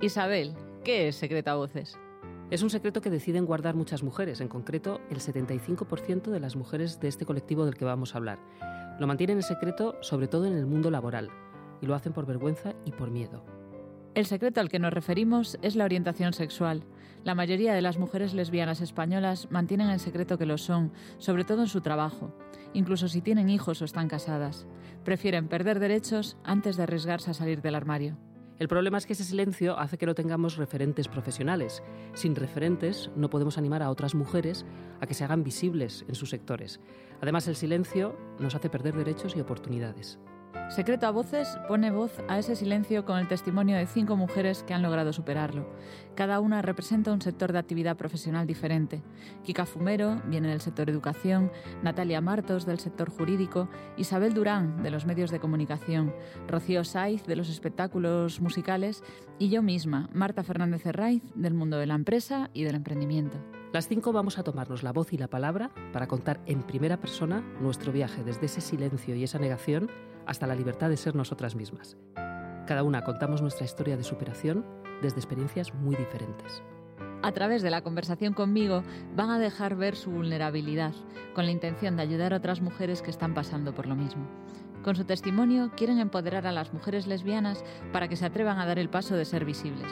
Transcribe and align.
Isabel, 0.00 0.54
¿qué 0.84 1.08
es 1.08 1.16
Secreto 1.16 1.50
a 1.50 1.56
Voces? 1.56 1.98
Es 2.52 2.62
un 2.62 2.70
secreto 2.70 3.00
que 3.00 3.10
deciden 3.10 3.46
guardar 3.46 3.74
muchas 3.74 4.04
mujeres, 4.04 4.40
en 4.40 4.46
concreto 4.46 5.00
el 5.10 5.18
75% 5.18 6.30
de 6.30 6.38
las 6.38 6.54
mujeres 6.54 7.00
de 7.00 7.08
este 7.08 7.26
colectivo 7.26 7.64
del 7.64 7.74
que 7.74 7.84
vamos 7.84 8.14
a 8.14 8.18
hablar. 8.18 8.38
Lo 9.00 9.08
mantienen 9.08 9.38
en 9.38 9.42
secreto 9.42 9.96
sobre 10.00 10.28
todo 10.28 10.46
en 10.46 10.52
el 10.52 10.66
mundo 10.66 10.92
laboral, 10.92 11.30
y 11.80 11.86
lo 11.86 11.96
hacen 11.96 12.12
por 12.12 12.26
vergüenza 12.26 12.74
y 12.84 12.92
por 12.92 13.10
miedo. 13.10 13.44
El 14.14 14.26
secreto 14.26 14.60
al 14.60 14.68
que 14.68 14.78
nos 14.78 14.92
referimos 14.92 15.58
es 15.62 15.74
la 15.74 15.84
orientación 15.84 16.32
sexual. 16.32 16.84
La 17.24 17.34
mayoría 17.34 17.74
de 17.74 17.82
las 17.82 17.98
mujeres 17.98 18.34
lesbianas 18.34 18.80
españolas 18.80 19.50
mantienen 19.50 19.90
en 19.90 19.98
secreto 19.98 20.38
que 20.38 20.46
lo 20.46 20.58
son, 20.58 20.92
sobre 21.18 21.42
todo 21.42 21.62
en 21.62 21.68
su 21.68 21.80
trabajo, 21.80 22.32
incluso 22.72 23.08
si 23.08 23.20
tienen 23.20 23.50
hijos 23.50 23.82
o 23.82 23.84
están 23.84 24.06
casadas. 24.06 24.68
Prefieren 25.04 25.48
perder 25.48 25.80
derechos 25.80 26.36
antes 26.44 26.76
de 26.76 26.84
arriesgarse 26.84 27.32
a 27.32 27.34
salir 27.34 27.62
del 27.62 27.74
armario. 27.74 28.16
El 28.58 28.66
problema 28.66 28.98
es 28.98 29.06
que 29.06 29.12
ese 29.12 29.22
silencio 29.22 29.78
hace 29.78 29.98
que 29.98 30.06
no 30.06 30.16
tengamos 30.16 30.56
referentes 30.56 31.06
profesionales. 31.06 31.82
Sin 32.14 32.34
referentes 32.34 33.10
no 33.14 33.30
podemos 33.30 33.56
animar 33.56 33.84
a 33.84 33.90
otras 33.90 34.16
mujeres 34.16 34.66
a 35.00 35.06
que 35.06 35.14
se 35.14 35.22
hagan 35.22 35.44
visibles 35.44 36.04
en 36.08 36.16
sus 36.16 36.30
sectores. 36.30 36.80
Además, 37.20 37.46
el 37.46 37.54
silencio 37.54 38.16
nos 38.40 38.56
hace 38.56 38.68
perder 38.68 38.96
derechos 38.96 39.36
y 39.36 39.40
oportunidades. 39.40 40.18
Secreto 40.68 41.06
a 41.06 41.10
Voces 41.10 41.58
pone 41.66 41.90
voz 41.90 42.12
a 42.28 42.38
ese 42.38 42.54
silencio 42.54 43.06
con 43.06 43.18
el 43.18 43.26
testimonio 43.26 43.78
de 43.78 43.86
cinco 43.86 44.16
mujeres 44.16 44.62
que 44.62 44.74
han 44.74 44.82
logrado 44.82 45.14
superarlo. 45.14 45.66
Cada 46.14 46.40
una 46.40 46.60
representa 46.60 47.12
un 47.12 47.22
sector 47.22 47.52
de 47.52 47.58
actividad 47.58 47.96
profesional 47.96 48.46
diferente. 48.46 49.02
Kika 49.44 49.64
Fumero 49.64 50.20
viene 50.26 50.48
del 50.48 50.60
sector 50.60 50.90
educación, 50.90 51.50
Natalia 51.82 52.20
Martos 52.20 52.66
del 52.66 52.78
sector 52.78 53.08
jurídico, 53.08 53.70
Isabel 53.96 54.34
Durán 54.34 54.82
de 54.82 54.90
los 54.90 55.06
medios 55.06 55.30
de 55.30 55.40
comunicación, 55.40 56.14
Rocío 56.46 56.84
Saiz 56.84 57.24
de 57.24 57.36
los 57.36 57.48
espectáculos 57.48 58.42
musicales 58.42 59.02
y 59.38 59.48
yo 59.48 59.62
misma, 59.62 60.10
Marta 60.12 60.42
Fernández 60.42 60.84
Herraiz 60.84 61.22
del 61.34 61.54
mundo 61.54 61.78
de 61.78 61.86
la 61.86 61.94
empresa 61.94 62.50
y 62.52 62.64
del 62.64 62.74
emprendimiento. 62.74 63.38
Las 63.72 63.88
cinco 63.88 64.12
vamos 64.12 64.38
a 64.38 64.44
tomarnos 64.44 64.82
la 64.82 64.92
voz 64.92 65.12
y 65.12 65.18
la 65.18 65.28
palabra 65.28 65.70
para 65.92 66.08
contar 66.08 66.40
en 66.46 66.62
primera 66.62 66.98
persona 66.98 67.42
nuestro 67.60 67.90
viaje 67.90 68.22
desde 68.22 68.46
ese 68.46 68.60
silencio 68.60 69.14
y 69.14 69.24
esa 69.24 69.38
negación 69.38 69.90
hasta 70.28 70.46
la 70.46 70.54
libertad 70.54 70.90
de 70.90 70.96
ser 70.96 71.16
nosotras 71.16 71.56
mismas. 71.56 71.96
Cada 72.66 72.82
una 72.82 73.02
contamos 73.02 73.40
nuestra 73.40 73.64
historia 73.64 73.96
de 73.96 74.04
superación 74.04 74.64
desde 75.00 75.18
experiencias 75.18 75.74
muy 75.74 75.96
diferentes. 75.96 76.62
A 77.22 77.32
través 77.32 77.62
de 77.62 77.70
la 77.70 77.82
conversación 77.82 78.34
conmigo 78.34 78.84
van 79.16 79.30
a 79.30 79.38
dejar 79.38 79.74
ver 79.74 79.96
su 79.96 80.10
vulnerabilidad, 80.10 80.92
con 81.34 81.46
la 81.46 81.50
intención 81.50 81.96
de 81.96 82.02
ayudar 82.02 82.32
a 82.32 82.36
otras 82.36 82.60
mujeres 82.60 83.02
que 83.02 83.10
están 83.10 83.34
pasando 83.34 83.74
por 83.74 83.86
lo 83.86 83.96
mismo. 83.96 84.28
Con 84.84 84.94
su 84.94 85.04
testimonio 85.04 85.72
quieren 85.76 85.98
empoderar 85.98 86.46
a 86.46 86.52
las 86.52 86.72
mujeres 86.72 87.06
lesbianas 87.06 87.64
para 87.92 88.08
que 88.08 88.16
se 88.16 88.26
atrevan 88.26 88.58
a 88.58 88.66
dar 88.66 88.78
el 88.78 88.90
paso 88.90 89.16
de 89.16 89.24
ser 89.24 89.44
visibles. 89.44 89.90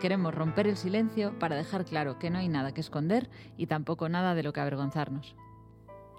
Queremos 0.00 0.34
romper 0.34 0.66
el 0.66 0.76
silencio 0.76 1.38
para 1.38 1.56
dejar 1.56 1.84
claro 1.84 2.18
que 2.18 2.30
no 2.30 2.38
hay 2.38 2.48
nada 2.48 2.74
que 2.74 2.80
esconder 2.80 3.30
y 3.56 3.66
tampoco 3.66 4.08
nada 4.08 4.34
de 4.34 4.42
lo 4.42 4.52
que 4.52 4.60
avergonzarnos. 4.60 5.36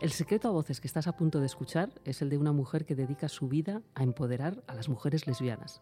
El 0.02 0.12
secreto 0.12 0.50
a 0.50 0.52
voces 0.52 0.82
que 0.82 0.88
estás 0.88 1.08
a 1.08 1.16
punto 1.16 1.40
de 1.40 1.46
escuchar 1.46 1.90
es 2.04 2.22
el 2.22 2.30
de 2.30 2.38
una 2.38 2.52
mujer 2.52 2.86
que 2.86 2.96
dedica 2.96 3.30
su 3.30 3.48
vida 3.48 3.82
a 3.96 4.04
empoderar 4.04 4.62
a 4.68 4.76
las 4.76 4.90
mujeres 4.90 5.26
lesbianas, 5.26 5.82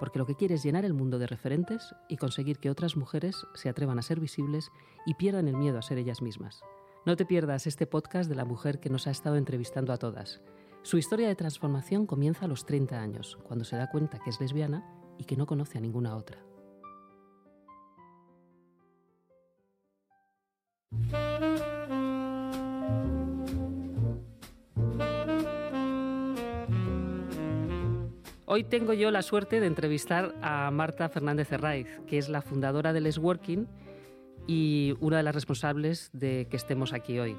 porque 0.00 0.18
lo 0.18 0.26
que 0.26 0.34
quiere 0.34 0.56
es 0.56 0.64
llenar 0.64 0.84
el 0.84 0.94
mundo 0.94 1.20
de 1.20 1.28
referentes 1.28 1.94
y 2.08 2.16
conseguir 2.16 2.58
que 2.58 2.70
otras 2.70 2.96
mujeres 2.96 3.46
se 3.54 3.68
atrevan 3.68 4.00
a 4.00 4.02
ser 4.02 4.18
visibles 4.18 4.70
y 5.06 5.14
pierdan 5.14 5.46
el 5.46 5.56
miedo 5.56 5.78
a 5.78 5.82
ser 5.82 5.98
ellas 5.98 6.22
mismas. 6.22 6.60
No 7.06 7.14
te 7.14 7.24
pierdas 7.24 7.68
este 7.68 7.86
podcast 7.86 8.28
de 8.28 8.34
la 8.34 8.44
mujer 8.44 8.80
que 8.80 8.90
nos 8.90 9.06
ha 9.06 9.12
estado 9.12 9.36
entrevistando 9.36 9.92
a 9.92 9.98
todas. 9.98 10.40
Su 10.82 10.98
historia 10.98 11.28
de 11.28 11.36
transformación 11.36 12.06
comienza 12.06 12.46
a 12.46 12.48
los 12.48 12.66
30 12.66 13.00
años, 13.00 13.38
cuando 13.44 13.64
se 13.64 13.76
da 13.76 13.90
cuenta 13.90 14.18
que 14.18 14.30
es 14.30 14.40
lesbiana 14.40 14.84
y 15.18 15.24
que 15.24 15.36
no 15.36 15.46
conoce 15.46 15.78
a 15.78 15.80
ninguna 15.80 16.16
otra. 16.16 16.45
Hoy 28.48 28.62
tengo 28.62 28.92
yo 28.92 29.10
la 29.10 29.22
suerte 29.22 29.58
de 29.58 29.66
entrevistar 29.66 30.32
a 30.40 30.70
Marta 30.70 31.08
Fernández 31.08 31.50
Herraiz, 31.50 31.88
que 32.06 32.16
es 32.16 32.28
la 32.28 32.42
fundadora 32.42 32.92
del 32.92 33.12
Working 33.18 33.66
y 34.46 34.94
una 35.00 35.16
de 35.16 35.24
las 35.24 35.34
responsables 35.34 36.10
de 36.12 36.46
que 36.48 36.56
estemos 36.56 36.92
aquí 36.92 37.18
hoy. 37.18 37.36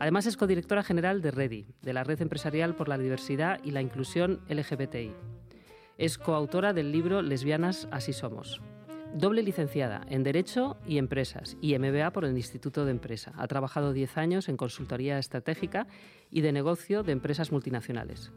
Además 0.00 0.26
es 0.26 0.36
codirectora 0.36 0.82
general 0.82 1.22
de 1.22 1.30
REDI, 1.30 1.66
de 1.82 1.92
la 1.92 2.02
Red 2.02 2.22
Empresarial 2.22 2.74
por 2.74 2.88
la 2.88 2.98
Diversidad 2.98 3.60
y 3.62 3.70
la 3.70 3.80
Inclusión 3.80 4.40
LGBTI. 4.48 5.12
Es 5.98 6.18
coautora 6.18 6.72
del 6.72 6.90
libro 6.90 7.22
Lesbianas, 7.22 7.86
así 7.92 8.12
somos. 8.12 8.60
Doble 9.14 9.44
licenciada 9.44 10.04
en 10.08 10.24
Derecho 10.24 10.78
y 10.84 10.98
Empresas 10.98 11.56
y 11.60 11.78
MBA 11.78 12.10
por 12.10 12.24
el 12.24 12.36
Instituto 12.36 12.84
de 12.84 12.90
Empresa. 12.90 13.32
Ha 13.36 13.46
trabajado 13.46 13.92
10 13.92 14.18
años 14.18 14.48
en 14.48 14.56
consultoría 14.56 15.16
estratégica 15.20 15.86
y 16.28 16.40
de 16.40 16.50
negocio 16.50 17.04
de 17.04 17.12
empresas 17.12 17.52
multinacionales. 17.52 18.32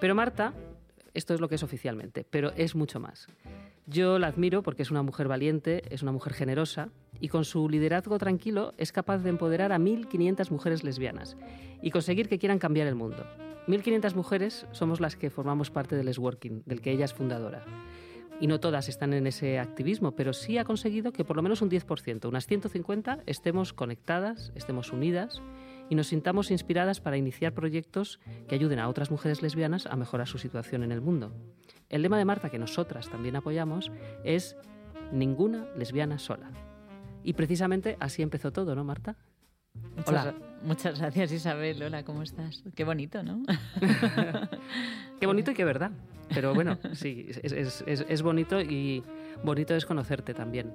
Pero 0.00 0.14
Marta, 0.14 0.54
esto 1.12 1.34
es 1.34 1.40
lo 1.40 1.48
que 1.48 1.56
es 1.56 1.62
oficialmente, 1.62 2.24
pero 2.28 2.52
es 2.56 2.74
mucho 2.74 3.00
más. 3.00 3.28
Yo 3.86 4.18
la 4.18 4.28
admiro 4.28 4.62
porque 4.62 4.82
es 4.82 4.90
una 4.90 5.02
mujer 5.02 5.28
valiente, 5.28 5.82
es 5.90 6.02
una 6.02 6.12
mujer 6.12 6.32
generosa 6.32 6.88
y 7.20 7.28
con 7.28 7.44
su 7.44 7.68
liderazgo 7.68 8.18
tranquilo 8.18 8.72
es 8.78 8.92
capaz 8.92 9.18
de 9.18 9.30
empoderar 9.30 9.72
a 9.72 9.78
1.500 9.78 10.50
mujeres 10.50 10.84
lesbianas 10.84 11.36
y 11.82 11.90
conseguir 11.90 12.28
que 12.28 12.38
quieran 12.38 12.58
cambiar 12.58 12.86
el 12.86 12.94
mundo. 12.94 13.26
1.500 13.66 14.14
mujeres 14.14 14.66
somos 14.72 15.00
las 15.00 15.16
que 15.16 15.28
formamos 15.28 15.70
parte 15.70 15.96
del 15.96 16.18
Working, 16.18 16.62
del 16.64 16.80
que 16.80 16.92
ella 16.92 17.04
es 17.04 17.12
fundadora 17.12 17.64
y 18.40 18.46
no 18.46 18.58
todas 18.58 18.88
están 18.88 19.12
en 19.12 19.26
ese 19.26 19.58
activismo, 19.58 20.12
pero 20.12 20.32
sí 20.32 20.56
ha 20.56 20.64
conseguido 20.64 21.12
que 21.12 21.24
por 21.24 21.36
lo 21.36 21.42
menos 21.42 21.60
un 21.60 21.70
10%, 21.70 22.26
unas 22.26 22.46
150, 22.46 23.20
estemos 23.26 23.74
conectadas, 23.74 24.50
estemos 24.54 24.92
unidas 24.92 25.42
y 25.90 25.96
nos 25.96 26.06
sintamos 26.06 26.50
inspiradas 26.50 27.00
para 27.00 27.18
iniciar 27.18 27.52
proyectos 27.52 28.20
que 28.48 28.54
ayuden 28.54 28.78
a 28.78 28.88
otras 28.88 29.10
mujeres 29.10 29.42
lesbianas 29.42 29.84
a 29.86 29.96
mejorar 29.96 30.28
su 30.28 30.38
situación 30.38 30.82
en 30.84 30.92
el 30.92 31.02
mundo. 31.02 31.34
El 31.90 32.02
lema 32.02 32.16
de 32.16 32.24
Marta, 32.24 32.48
que 32.48 32.58
nosotras 32.58 33.10
también 33.10 33.36
apoyamos, 33.36 33.90
es 34.24 34.56
ninguna 35.12 35.66
lesbiana 35.76 36.18
sola. 36.18 36.50
Y 37.24 37.34
precisamente 37.34 37.96
así 38.00 38.22
empezó 38.22 38.52
todo, 38.52 38.74
¿no, 38.74 38.84
Marta? 38.84 39.16
Muchas, 39.74 40.08
Hola. 40.08 40.34
Muchas 40.62 40.98
gracias, 40.98 41.32
Isabel. 41.32 41.82
Hola, 41.82 42.04
¿cómo 42.04 42.22
estás? 42.22 42.62
Qué 42.74 42.84
bonito, 42.84 43.22
¿no? 43.22 43.42
qué 45.20 45.26
bonito 45.26 45.50
y 45.50 45.54
qué 45.54 45.64
verdad. 45.64 45.92
Pero 46.32 46.54
bueno, 46.54 46.78
sí, 46.92 47.26
es, 47.42 47.82
es, 47.86 48.22
bonito 48.22 48.60
y 48.60 49.02
bonito 49.42 49.74
es 49.74 49.84
conocerte 49.84 50.32
también 50.32 50.72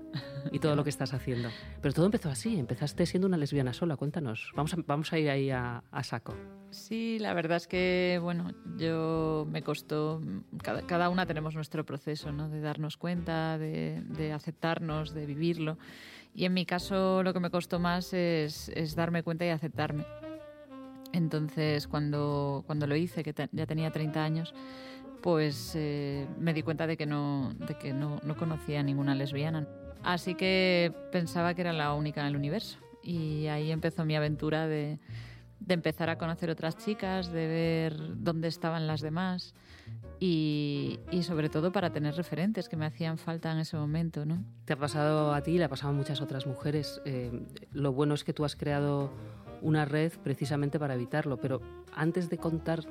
y 0.51 0.59
todo 0.59 0.75
lo 0.75 0.83
que 0.83 0.89
estás 0.89 1.13
haciendo. 1.13 1.49
Pero 1.81 1.93
todo 1.93 2.05
empezó 2.05 2.29
así, 2.29 2.59
empezaste 2.59 3.05
siendo 3.05 3.27
una 3.27 3.37
lesbiana 3.37 3.71
sola, 3.71 3.95
cuéntanos. 3.95 4.51
Vamos 4.55 4.73
a, 4.73 4.77
vamos 4.85 5.13
a 5.13 5.19
ir 5.19 5.29
ahí 5.29 5.49
a, 5.51 5.81
saco. 6.03 6.35
Sí, 6.71 7.19
la 7.19 7.33
verdad 7.33 7.57
es 7.57 7.67
que, 7.67 8.19
bueno, 8.21 8.51
yo 8.77 9.47
me 9.49 9.61
costó, 9.61 10.21
cada, 10.61 11.09
una 11.09 11.25
tenemos 11.25 11.55
nuestro 11.55 11.85
proceso, 11.85 12.33
¿no? 12.33 12.49
De 12.49 12.59
darnos 12.59 12.97
cuenta, 12.97 13.57
de, 13.57 14.03
de 14.09 14.33
aceptarnos, 14.33 15.13
de 15.13 15.25
vivirlo. 15.25 15.77
Y 16.35 16.43
en 16.43 16.53
mi 16.53 16.65
caso 16.65 17.23
lo 17.23 17.33
que 17.33 17.39
me 17.39 17.49
costó 17.49 17.79
más 17.79 18.13
es, 18.13 18.69
darme 18.95 19.23
cuenta 19.23 19.45
y 19.45 19.49
aceptarme. 19.49 20.05
Entonces, 21.13 21.87
cuando, 21.87 22.63
cuando 22.67 22.87
lo 22.87 22.95
hice, 22.97 23.23
que 23.23 23.33
ya 23.53 23.65
tenía 23.65 23.89
30 23.89 24.21
años, 24.21 24.53
pues 25.21 25.71
eh, 25.75 26.27
me 26.37 26.53
di 26.53 26.61
cuenta 26.61 26.87
de 26.87 26.97
que, 26.97 27.05
no, 27.05 27.53
de 27.65 27.75
que 27.75 27.93
no, 27.93 28.19
no 28.23 28.35
conocía 28.35 28.81
a 28.81 28.83
ninguna 28.83 29.15
lesbiana. 29.15 29.65
Así 30.03 30.35
que 30.35 30.93
pensaba 31.13 31.53
que 31.53 31.61
era 31.61 31.71
la 31.71 31.93
única 31.93 32.19
en 32.19 32.27
el 32.27 32.35
universo. 32.35 32.79
Y 33.01 33.47
ahí 33.47 33.71
empezó 33.71 34.03
mi 34.03 34.15
aventura 34.17 34.67
de, 34.67 34.99
de 35.65 35.73
empezar 35.73 36.09
a 36.09 36.17
conocer 36.17 36.49
otras 36.49 36.77
chicas, 36.77 37.31
de 37.31 37.47
ver 37.47 38.23
dónde 38.23 38.47
estaban 38.47 38.85
las 38.87 39.01
demás 39.01 39.53
y, 40.19 40.99
y, 41.11 41.23
sobre 41.23 41.49
todo 41.49 41.71
para 41.71 41.91
tener 41.91 42.15
referentes 42.15 42.69
que 42.69 42.77
me 42.77 42.85
hacían 42.85 43.17
falta 43.17 43.51
en 43.51 43.59
ese 43.59 43.75
momento. 43.75 44.25
¿no? 44.25 44.43
Te 44.65 44.73
ha 44.73 44.77
pasado 44.77 45.33
a 45.33 45.41
ti, 45.41 45.57
le 45.57 45.63
ha 45.63 45.69
pasado 45.69 45.91
a 45.91 45.95
muchas 45.95 46.21
otras 46.21 46.45
mujeres. 46.45 47.01
Eh, 47.05 47.31
lo 47.71 47.91
bueno 47.93 48.13
es 48.13 48.23
que 48.23 48.33
tú 48.33 48.45
has 48.45 48.55
creado 48.55 49.11
una 49.61 49.85
red 49.85 50.13
precisamente 50.23 50.79
para 50.79 50.93
evitarlo, 50.93 51.37
pero 51.37 51.61
antes 51.93 52.29
de 52.29 52.37
contar 52.37 52.81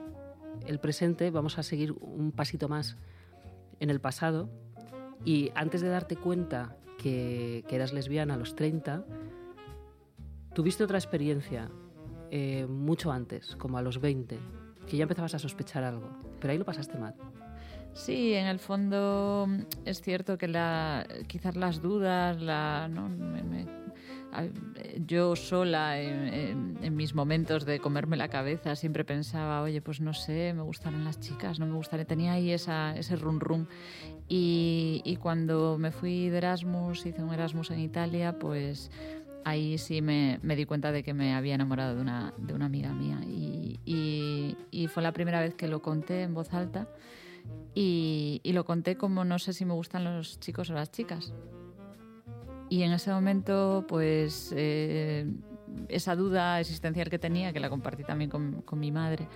el 0.67 0.81
presente 0.81 1.31
vamos 1.31 1.59
a 1.59 1.63
seguir 1.63 1.93
un 1.93 2.33
pasito 2.33 2.69
más 2.69 2.97
en 3.81 3.91
el 3.91 4.01
pasado 4.01 4.49
y 5.25 5.53
antes 5.55 5.81
de 5.81 5.89
darte 5.89 6.17
cuenta 6.17 6.77
que, 6.99 7.65
que 7.69 7.77
eras 7.77 7.93
lesbiana 7.93 8.35
a 8.35 8.37
los 8.37 8.57
30, 8.57 9.05
tuviste 10.55 10.85
otra 10.85 10.99
experiencia 10.99 11.71
eh, 12.37 12.67
mucho 12.67 13.13
antes, 13.13 13.55
como 13.55 13.79
a 13.79 13.83
los 13.83 14.01
20, 14.01 14.37
que 14.89 14.97
ya 14.97 15.05
empezabas 15.05 15.35
a 15.35 15.39
sospechar 15.39 15.85
algo, 15.85 16.11
pero 16.41 16.51
ahí 16.51 16.59
lo 16.59 16.65
pasaste 16.65 16.99
mal. 16.99 17.15
Sí, 17.93 18.35
en 18.35 18.47
el 18.47 18.59
fondo 18.59 19.47
es 19.85 20.01
cierto 20.01 20.37
que 20.37 20.49
la, 20.49 21.07
quizás 21.29 21.55
las 21.55 21.81
dudas, 21.81 22.43
la, 22.43 22.91
yo 25.07 25.37
sola 25.37 26.01
en, 26.01 26.97
mis 26.97 27.15
momentos 27.15 27.65
de 27.65 27.79
comerme 27.79 28.17
la 28.17 28.27
cabeza 28.27 28.75
siempre 28.75 29.05
pensaba, 29.05 29.63
oye, 29.63 29.81
pues 29.81 30.01
no 30.01 30.13
sé, 30.13 30.53
me 30.55 30.63
gustarán 30.63 31.05
las 31.05 31.21
chicas, 31.21 31.61
no 31.61 31.67
me 31.67 31.75
gustaría, 31.75 32.05
tenía 32.05 32.33
ahí 32.33 32.51
esa, 32.51 32.97
ese 32.97 33.15
rum 33.15 33.39
rum. 33.39 33.67
Y 34.27 35.19
cuando 35.23 35.79
me 35.79 35.93
fui 35.93 36.31
de 36.31 36.39
Erasmus, 36.39 37.07
hice 37.07 37.23
un 37.23 37.33
Erasmus 37.33 37.71
en 37.71 37.79
Italia, 37.79 38.41
pues 38.41 38.91
ahí 39.45 39.79
sí 39.79 40.03
me, 40.03 40.41
me, 40.43 40.57
di 40.57 40.65
cuenta 40.65 40.93
de 40.93 41.03
que 41.03 41.15
me 41.15 41.35
había 41.35 41.55
enamorado 41.55 41.95
de 41.95 42.01
una, 42.01 42.35
de 42.39 42.55
una 42.55 42.67
amiga 42.67 42.93
mía. 42.93 43.21
Y, 43.27 43.81
y, 43.85 44.57
y, 44.71 44.87
fue 44.89 45.03
la 45.03 45.13
primera 45.13 45.41
vez 45.41 45.55
que 45.55 45.69
lo 45.69 45.83
conté 45.83 46.23
en 46.23 46.35
voz 46.35 46.53
alta. 46.53 46.89
Y, 47.75 48.41
y, 48.43 48.53
lo 48.53 48.65
conté 48.65 48.97
como 48.97 49.25
no 49.25 49.39
sé 49.39 49.53
si 49.53 49.65
me 49.65 49.75
gustan 49.75 50.05
los 50.05 50.41
chicos 50.41 50.71
o 50.71 50.75
las 50.75 50.91
chicas. 50.91 51.33
Y 52.69 52.83
en 52.83 52.93
ese 52.93 53.11
momento, 53.11 53.85
pues 53.87 54.53
eh, 54.57 55.27
esa 55.89 56.17
duda 56.17 56.61
existencial 56.61 57.11
que 57.11 57.19
tenía, 57.19 57.53
que 57.53 57.61
la 57.61 57.69
compartí 57.69 58.05
también 58.05 58.31
con, 58.31 58.63
con 58.63 58.81
mi 58.81 58.91
madre, 58.91 59.29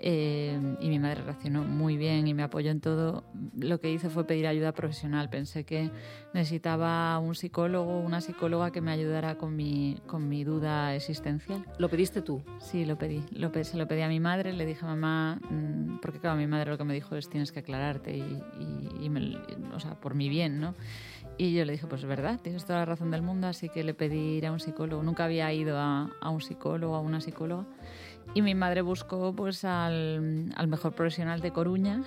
eh, 0.00 0.58
y 0.80 0.88
mi 0.88 0.98
madre 1.00 1.22
reaccionó 1.22 1.64
muy 1.64 1.96
bien 1.96 2.28
y 2.28 2.34
me 2.34 2.44
apoyó 2.44 2.70
en 2.70 2.80
todo. 2.80 3.24
Lo 3.58 3.80
que 3.80 3.90
hice 3.90 4.08
fue 4.10 4.24
pedir 4.24 4.46
ayuda 4.46 4.72
profesional. 4.72 5.28
Pensé 5.28 5.64
que 5.64 5.90
necesitaba 6.32 7.18
un 7.18 7.34
psicólogo, 7.34 7.98
una 7.98 8.20
psicóloga 8.20 8.70
que 8.70 8.80
me 8.80 8.92
ayudara 8.92 9.36
con 9.36 9.56
mi, 9.56 10.00
con 10.06 10.28
mi 10.28 10.44
duda 10.44 10.94
existencial. 10.94 11.64
¿Lo 11.78 11.88
pediste 11.88 12.22
tú? 12.22 12.42
Sí, 12.60 12.84
lo 12.84 12.96
pedí. 12.96 13.24
Lo 13.32 13.52
se 13.64 13.76
lo 13.76 13.88
pedí 13.88 14.02
a 14.02 14.08
mi 14.08 14.20
madre, 14.20 14.52
le 14.52 14.64
dije 14.66 14.84
a 14.84 14.88
mamá, 14.88 15.40
mm, 15.50 15.98
porque 16.00 16.20
claro, 16.20 16.36
mi 16.36 16.46
madre 16.46 16.70
lo 16.70 16.78
que 16.78 16.84
me 16.84 16.94
dijo 16.94 17.16
es 17.16 17.28
tienes 17.28 17.50
que 17.50 17.58
aclararte 17.58 18.16
y, 18.16 18.40
y, 19.00 19.10
o 19.74 19.80
sea, 19.80 19.98
por 20.00 20.14
mi 20.14 20.28
bien, 20.28 20.60
¿no? 20.60 20.74
Y 21.38 21.54
yo 21.54 21.64
le 21.64 21.72
dije, 21.72 21.86
pues 21.86 22.02
es 22.02 22.08
verdad, 22.08 22.40
tienes 22.40 22.64
toda 22.64 22.80
la 22.80 22.84
razón 22.84 23.10
del 23.10 23.22
mundo, 23.22 23.46
así 23.46 23.68
que 23.68 23.82
le 23.82 23.94
pedí 23.94 24.36
ir 24.38 24.46
a 24.46 24.52
un 24.52 24.60
psicólogo. 24.60 25.02
Nunca 25.02 25.24
había 25.24 25.52
ido 25.52 25.76
a, 25.78 26.10
a 26.20 26.30
un 26.30 26.40
psicólogo, 26.40 26.94
a 26.94 27.00
una 27.00 27.20
psicóloga. 27.20 27.64
Y 28.34 28.42
mi 28.42 28.54
madre 28.54 28.82
buscó 28.82 29.32
pues 29.34 29.64
al, 29.64 30.52
al 30.54 30.68
mejor 30.68 30.92
profesional 30.92 31.40
de 31.40 31.52
Coruña, 31.52 32.02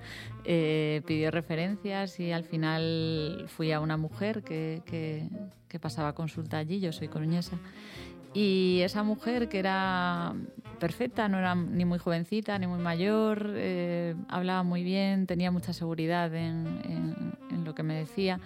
eh, 0.44 1.02
pidió 1.06 1.30
referencias 1.30 2.18
y 2.18 2.32
al 2.32 2.44
final 2.44 3.46
fui 3.48 3.72
a 3.72 3.80
una 3.80 3.96
mujer 3.96 4.42
que, 4.42 4.82
que, 4.86 5.28
que, 5.68 5.78
pasaba 5.78 6.14
consulta 6.14 6.58
allí, 6.58 6.80
yo 6.80 6.92
soy 6.92 7.08
coruñesa. 7.08 7.58
Y 8.34 8.80
esa 8.82 9.02
mujer 9.02 9.48
que 9.48 9.58
era 9.58 10.34
perfecta, 10.78 11.28
no 11.28 11.38
era 11.38 11.54
ni 11.54 11.84
muy 11.84 11.98
jovencita 11.98 12.58
ni 12.58 12.66
muy 12.66 12.78
mayor, 12.78 13.52
eh, 13.54 14.14
hablaba 14.28 14.62
muy 14.62 14.82
bien, 14.82 15.26
tenía 15.26 15.50
mucha 15.50 15.72
seguridad 15.72 16.34
en, 16.34 16.66
en, 16.84 17.32
en 17.50 17.64
lo 17.64 17.74
que 17.74 17.82
me 17.82 17.94
decía 17.94 18.40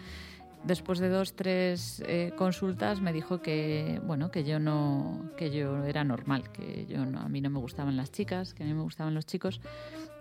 después 0.65 0.99
de 0.99 1.09
dos, 1.09 1.35
tres 1.35 2.03
eh, 2.07 2.33
consultas 2.37 3.01
me 3.01 3.13
dijo 3.13 3.41
que, 3.41 4.01
bueno, 4.05 4.31
que 4.31 4.45
yo 4.45 4.59
no, 4.59 5.31
que 5.37 5.51
yo 5.51 5.85
era 5.85 6.05
normal, 6.05 6.51
que 6.53 6.87
yo 6.87 7.05
no, 7.07 7.21
a 7.21 7.29
mí 7.29 7.41
no 7.41 7.51
me 7.51 7.59
gustaban 7.59 7.97
las 7.97 8.13
chicas, 8.13 8.55
que 8.55 8.63
a 8.63 8.67
mí 8.67 8.75
me 8.75 8.83
gustaban 8.83 9.15
los 9.15 9.27
chicos, 9.27 9.61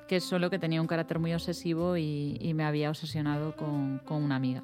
que 0.08 0.20
solo 0.20 0.50
que 0.50 0.60
tenía 0.60 0.82
un 0.82 0.88
carácter 0.88 1.20
muy 1.20 1.34
obsesivo 1.34 1.98
y, 1.98 2.38
y 2.40 2.54
me 2.54 2.64
había 2.64 2.90
obsesionado 2.90 3.56
con, 3.56 4.00
con 4.00 4.24
una 4.24 4.36
amiga. 4.36 4.64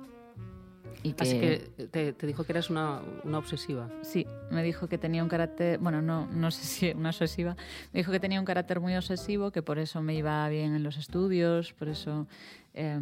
Y 1.04 1.14
que, 1.14 1.24
Así 1.24 1.40
que 1.40 1.88
te, 1.92 2.14
te, 2.14 2.26
dijo 2.26 2.46
que 2.46 2.52
eras 2.52 2.72
una, 2.72 3.02
una, 3.24 3.38
obsesiva. 3.38 3.88
Sí, 4.02 4.26
me 4.50 4.64
dijo 4.64 4.88
que 4.88 4.98
tenía 4.98 5.22
un 5.22 5.30
carácter, 5.30 5.78
bueno, 5.78 6.02
no, 6.02 6.26
no 6.28 6.50
sé 6.50 6.64
si 6.64 6.92
una 6.98 7.10
obsesiva, 7.10 7.56
me 7.94 8.00
dijo 8.00 8.12
que 8.12 8.20
tenía 8.20 8.40
un 8.40 8.46
carácter 8.46 8.80
muy 8.80 8.96
obsesivo, 8.96 9.52
que 9.52 9.62
por 9.62 9.78
eso 9.78 10.02
me 10.02 10.16
iba 10.16 10.50
bien 10.50 10.74
en 10.74 10.82
los 10.82 10.98
estudios, 10.98 11.74
por 11.74 11.90
eso, 11.90 12.26
eh, 12.74 12.98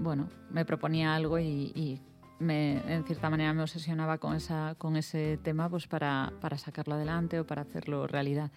bueno, 0.00 0.30
me 0.50 0.64
proponía 0.64 1.14
algo 1.14 1.38
y, 1.38 1.70
y 1.76 2.00
me, 2.38 2.82
en 2.92 3.04
cierta 3.04 3.30
manera 3.30 3.52
me 3.52 3.62
obsesionaba 3.62 4.18
con, 4.18 4.34
esa, 4.34 4.74
con 4.76 4.96
ese 4.96 5.38
tema 5.42 5.68
pues 5.68 5.86
para, 5.86 6.32
para 6.40 6.58
sacarlo 6.58 6.94
adelante 6.94 7.40
o 7.40 7.46
para 7.46 7.62
hacerlo 7.62 8.06
realidad. 8.06 8.50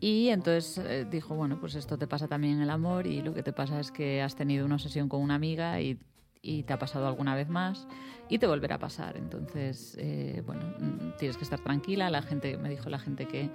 Y 0.00 0.28
entonces 0.28 0.78
eh, 0.78 1.06
dijo, 1.10 1.34
bueno, 1.34 1.58
pues 1.60 1.74
esto 1.74 1.98
te 1.98 2.06
pasa 2.06 2.28
también 2.28 2.54
en 2.54 2.62
el 2.62 2.70
amor 2.70 3.06
y 3.06 3.22
lo 3.22 3.34
que 3.34 3.42
te 3.42 3.52
pasa 3.52 3.80
es 3.80 3.90
que 3.90 4.22
has 4.22 4.36
tenido 4.36 4.66
una 4.66 4.76
obsesión 4.76 5.08
con 5.08 5.20
una 5.20 5.34
amiga 5.34 5.80
y, 5.80 5.98
y 6.42 6.62
te 6.62 6.72
ha 6.72 6.78
pasado 6.78 7.06
alguna 7.06 7.34
vez 7.34 7.48
más 7.48 7.86
y 8.28 8.38
te 8.38 8.46
volverá 8.46 8.76
a 8.76 8.78
pasar. 8.78 9.16
Entonces, 9.16 9.96
eh, 9.98 10.42
bueno, 10.46 10.62
mm, 10.78 11.16
tienes 11.18 11.36
que 11.36 11.44
estar 11.44 11.60
tranquila. 11.60 12.10
La 12.10 12.22
gente, 12.22 12.56
me 12.56 12.68
dijo 12.68 12.90
la 12.90 12.98
gente 12.98 13.26
que, 13.26 13.50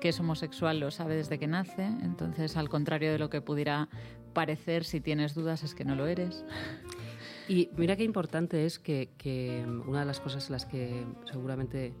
que 0.00 0.10
es 0.10 0.20
homosexual 0.20 0.80
lo 0.80 0.90
sabe 0.90 1.16
desde 1.16 1.38
que 1.38 1.46
nace. 1.46 1.84
Entonces, 1.84 2.56
al 2.56 2.68
contrario 2.68 3.12
de 3.12 3.18
lo 3.18 3.30
que 3.30 3.40
pudiera 3.40 3.88
parecer, 4.32 4.84
si 4.84 5.00
tienes 5.00 5.34
dudas 5.34 5.62
es 5.62 5.74
que 5.74 5.84
no 5.84 5.94
lo 5.94 6.06
eres. 6.06 6.44
Y 7.50 7.68
mira 7.76 7.96
qué 7.96 8.04
importante 8.04 8.64
es 8.64 8.78
que, 8.78 9.08
que, 9.18 9.66
una 9.84 9.98
de 10.00 10.06
las 10.06 10.20
cosas 10.20 10.46
en 10.46 10.52
las 10.52 10.66
que 10.66 11.04
seguramente 11.24 11.92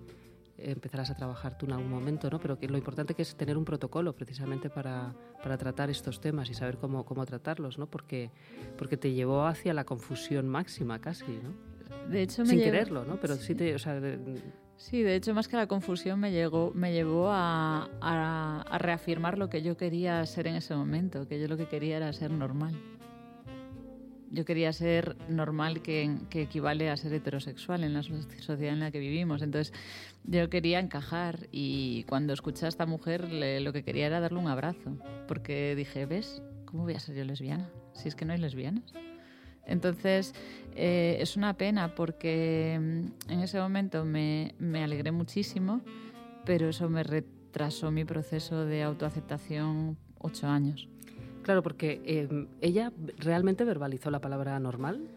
empezarás 0.56 1.10
a 1.10 1.16
trabajar 1.16 1.58
tú 1.58 1.66
en 1.66 1.72
algún 1.72 1.90
momento, 1.90 2.30
¿no? 2.30 2.38
pero 2.38 2.56
que 2.56 2.68
lo 2.68 2.78
importante 2.78 3.14
que 3.14 3.22
es 3.22 3.34
tener 3.34 3.58
un 3.58 3.64
protocolo 3.64 4.12
precisamente 4.12 4.70
para, 4.70 5.12
para 5.42 5.58
tratar 5.58 5.90
estos 5.90 6.20
temas 6.20 6.48
y 6.50 6.54
saber 6.54 6.76
cómo, 6.76 7.04
cómo 7.04 7.26
tratarlos, 7.26 7.78
¿no? 7.78 7.90
porque, 7.90 8.30
porque 8.78 8.96
te 8.96 9.12
llevó 9.12 9.44
hacia 9.44 9.74
la 9.74 9.82
confusión 9.82 10.46
máxima 10.46 11.00
casi, 11.00 11.32
¿no? 11.32 11.52
De 12.08 12.22
hecho, 12.22 12.46
Sin 12.46 12.58
me 12.58 12.62
quererlo, 12.62 13.04
¿no? 13.04 13.16
Pero 13.20 13.34
sí, 13.34 13.46
sí 13.46 13.54
te... 13.56 13.74
O 13.74 13.78
sea, 13.80 13.98
de, 13.98 14.40
Sí, 14.76 15.02
de 15.02 15.16
hecho, 15.16 15.34
más 15.34 15.48
que 15.48 15.56
la 15.56 15.66
confusión, 15.66 16.20
me, 16.20 16.30
llegó, 16.30 16.70
me 16.74 16.92
llevó 16.92 17.28
a, 17.28 17.90
a, 18.00 18.62
a, 18.62 18.78
reafirmar 18.78 19.36
lo 19.36 19.50
que 19.50 19.62
yo 19.62 19.76
quería 19.76 20.24
ser 20.26 20.46
en 20.46 20.54
ese 20.54 20.76
momento, 20.76 21.26
que 21.26 21.40
yo 21.40 21.48
lo 21.48 21.56
que 21.56 21.66
quería 21.66 21.96
era 21.96 22.12
ser 22.12 22.30
normal 22.30 22.74
yo 24.30 24.44
quería 24.44 24.72
ser 24.72 25.16
normal, 25.28 25.82
que, 25.82 26.18
que, 26.30 26.42
equivale 26.42 26.90
a 26.90 26.96
ser 26.96 27.12
heterosexual 27.12 27.84
en 27.84 27.94
la 27.94 28.02
sociedad 28.02 28.72
en 28.72 28.80
la 28.80 28.90
que 28.90 28.98
vivimos. 28.98 29.42
Entonces, 29.42 29.72
yo 30.24 30.48
quería 30.48 30.78
encajar 30.78 31.48
y 31.50 32.04
cuando 32.04 32.32
escuché 32.32 32.66
a 32.66 32.68
esta 32.68 32.86
mujer 32.86 33.28
lo 33.32 33.72
que 33.72 33.82
quería 33.82 34.06
era 34.06 34.20
darle 34.20 34.38
un 34.38 34.48
abrazo, 34.48 34.96
porque 35.26 35.74
dije, 35.74 36.06
¿ves? 36.06 36.42
¿Cómo 36.64 36.84
voy 36.84 36.94
a 36.94 37.00
ser 37.00 37.16
yo 37.16 37.24
lesbiana? 37.24 37.68
Si 37.94 38.08
es 38.08 38.14
que 38.14 38.24
no 38.24 38.32
hay 38.32 38.38
lesbianas. 38.38 38.92
Entonces, 39.66 40.34
eh, 40.74 41.18
es 41.20 41.36
una 41.36 41.54
pena 41.54 41.94
porque 41.94 42.78
mm, 42.80 43.30
en 43.30 43.40
ese 43.40 43.58
momento 43.60 44.04
me, 44.04 44.54
me 44.58 44.82
alegré 44.82 45.12
muchísimo, 45.12 45.80
pero 46.44 46.68
eso 46.68 46.88
me 46.88 47.02
retrasó 47.02 47.90
mi 47.90 48.04
proceso 48.04 48.64
de 48.64 48.82
autoaceptación 48.82 49.96
ocho 50.18 50.46
años. 50.46 50.88
Claro, 51.50 51.64
porque 51.64 52.00
eh, 52.04 52.46
ella 52.60 52.92
realmente 53.18 53.64
verbalizó 53.64 54.08
la 54.12 54.20
palabra 54.20 54.60
normal. 54.60 55.08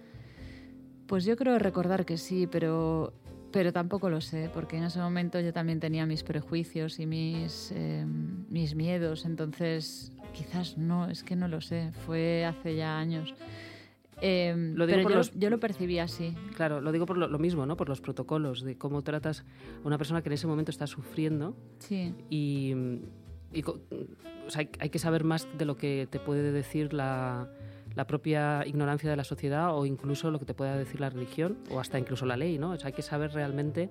Pues 1.06 1.26
yo 1.26 1.36
creo 1.38 1.60
recordar 1.60 2.08
que 2.08 2.18
sí, 2.18 2.48
pero, 2.48 3.14
pero 3.52 3.72
tampoco 3.72 4.10
lo 4.10 4.20
sé, 4.20 4.50
porque 4.52 4.78
en 4.78 4.86
ese 4.86 4.98
momento 4.98 5.40
yo 5.40 5.54
también 5.54 5.80
tenía 5.80 6.08
mis 6.08 6.24
prejuicios 6.24 7.00
y 7.00 7.06
mis, 7.06 7.72
eh, 7.76 8.04
mis 8.50 8.74
miedos, 8.74 9.26
entonces 9.26 10.12
quizás 10.34 10.76
no, 10.76 11.08
es 11.08 11.22
que 11.22 11.36
no 11.36 11.48
lo 11.48 11.62
sé, 11.62 11.92
fue 12.04 12.46
hace 12.46 12.78
ya 12.78 12.98
años. 12.98 13.36
Eh, 14.20 14.56
lo 14.74 14.88
digo 14.88 14.98
pero 14.98 15.10
yo, 15.12 15.16
los... 15.18 15.34
yo, 15.38 15.52
lo 15.52 15.60
percibí 15.60 16.00
así. 16.00 16.34
Claro, 16.56 16.82
lo 16.82 16.92
digo 16.92 17.06
por 17.06 17.20
lo, 17.20 17.28
lo, 17.28 17.38
mismo, 17.38 17.68
¿no? 17.68 17.78
Por 17.78 17.90
los 17.90 18.02
protocolos 18.02 18.64
de 18.64 18.76
cómo 18.76 19.04
tratas 19.04 19.46
a 19.84 19.88
una 19.88 20.00
persona 20.00 20.24
que 20.24 20.30
en 20.30 20.34
ese 20.34 20.48
momento 20.48 20.72
está 20.72 20.88
sufriendo. 20.88 21.56
Sí. 21.78 22.16
Y, 22.32 22.74
y 23.54 23.64
o 23.64 24.50
hay, 24.56 24.90
que 24.90 25.00
saber 25.00 25.24
más 25.24 25.48
de 25.58 25.66
lo 25.66 25.78
que 25.78 26.08
te 26.10 26.20
puede 26.20 26.52
decir 26.52 26.94
la, 26.94 27.50
la, 27.96 28.08
propia 28.08 28.66
ignorancia 28.66 29.10
de 29.10 29.16
la 29.16 29.24
sociedad 29.24 29.78
o 29.78 29.86
incluso 29.86 30.32
lo 30.32 30.40
que 30.40 30.46
te 30.46 30.54
pueda 30.54 30.78
decir 30.78 31.00
la 31.00 31.10
religión 31.10 31.58
o 31.70 31.80
hasta 31.80 31.98
incluso 31.98 32.26
la 32.26 32.36
ley, 32.36 32.58
¿no? 32.58 32.72
O 32.72 32.78
sea, 32.78 32.88
hay 32.88 32.94
que 32.94 33.02
saber 33.02 33.32
realmente 33.32 33.90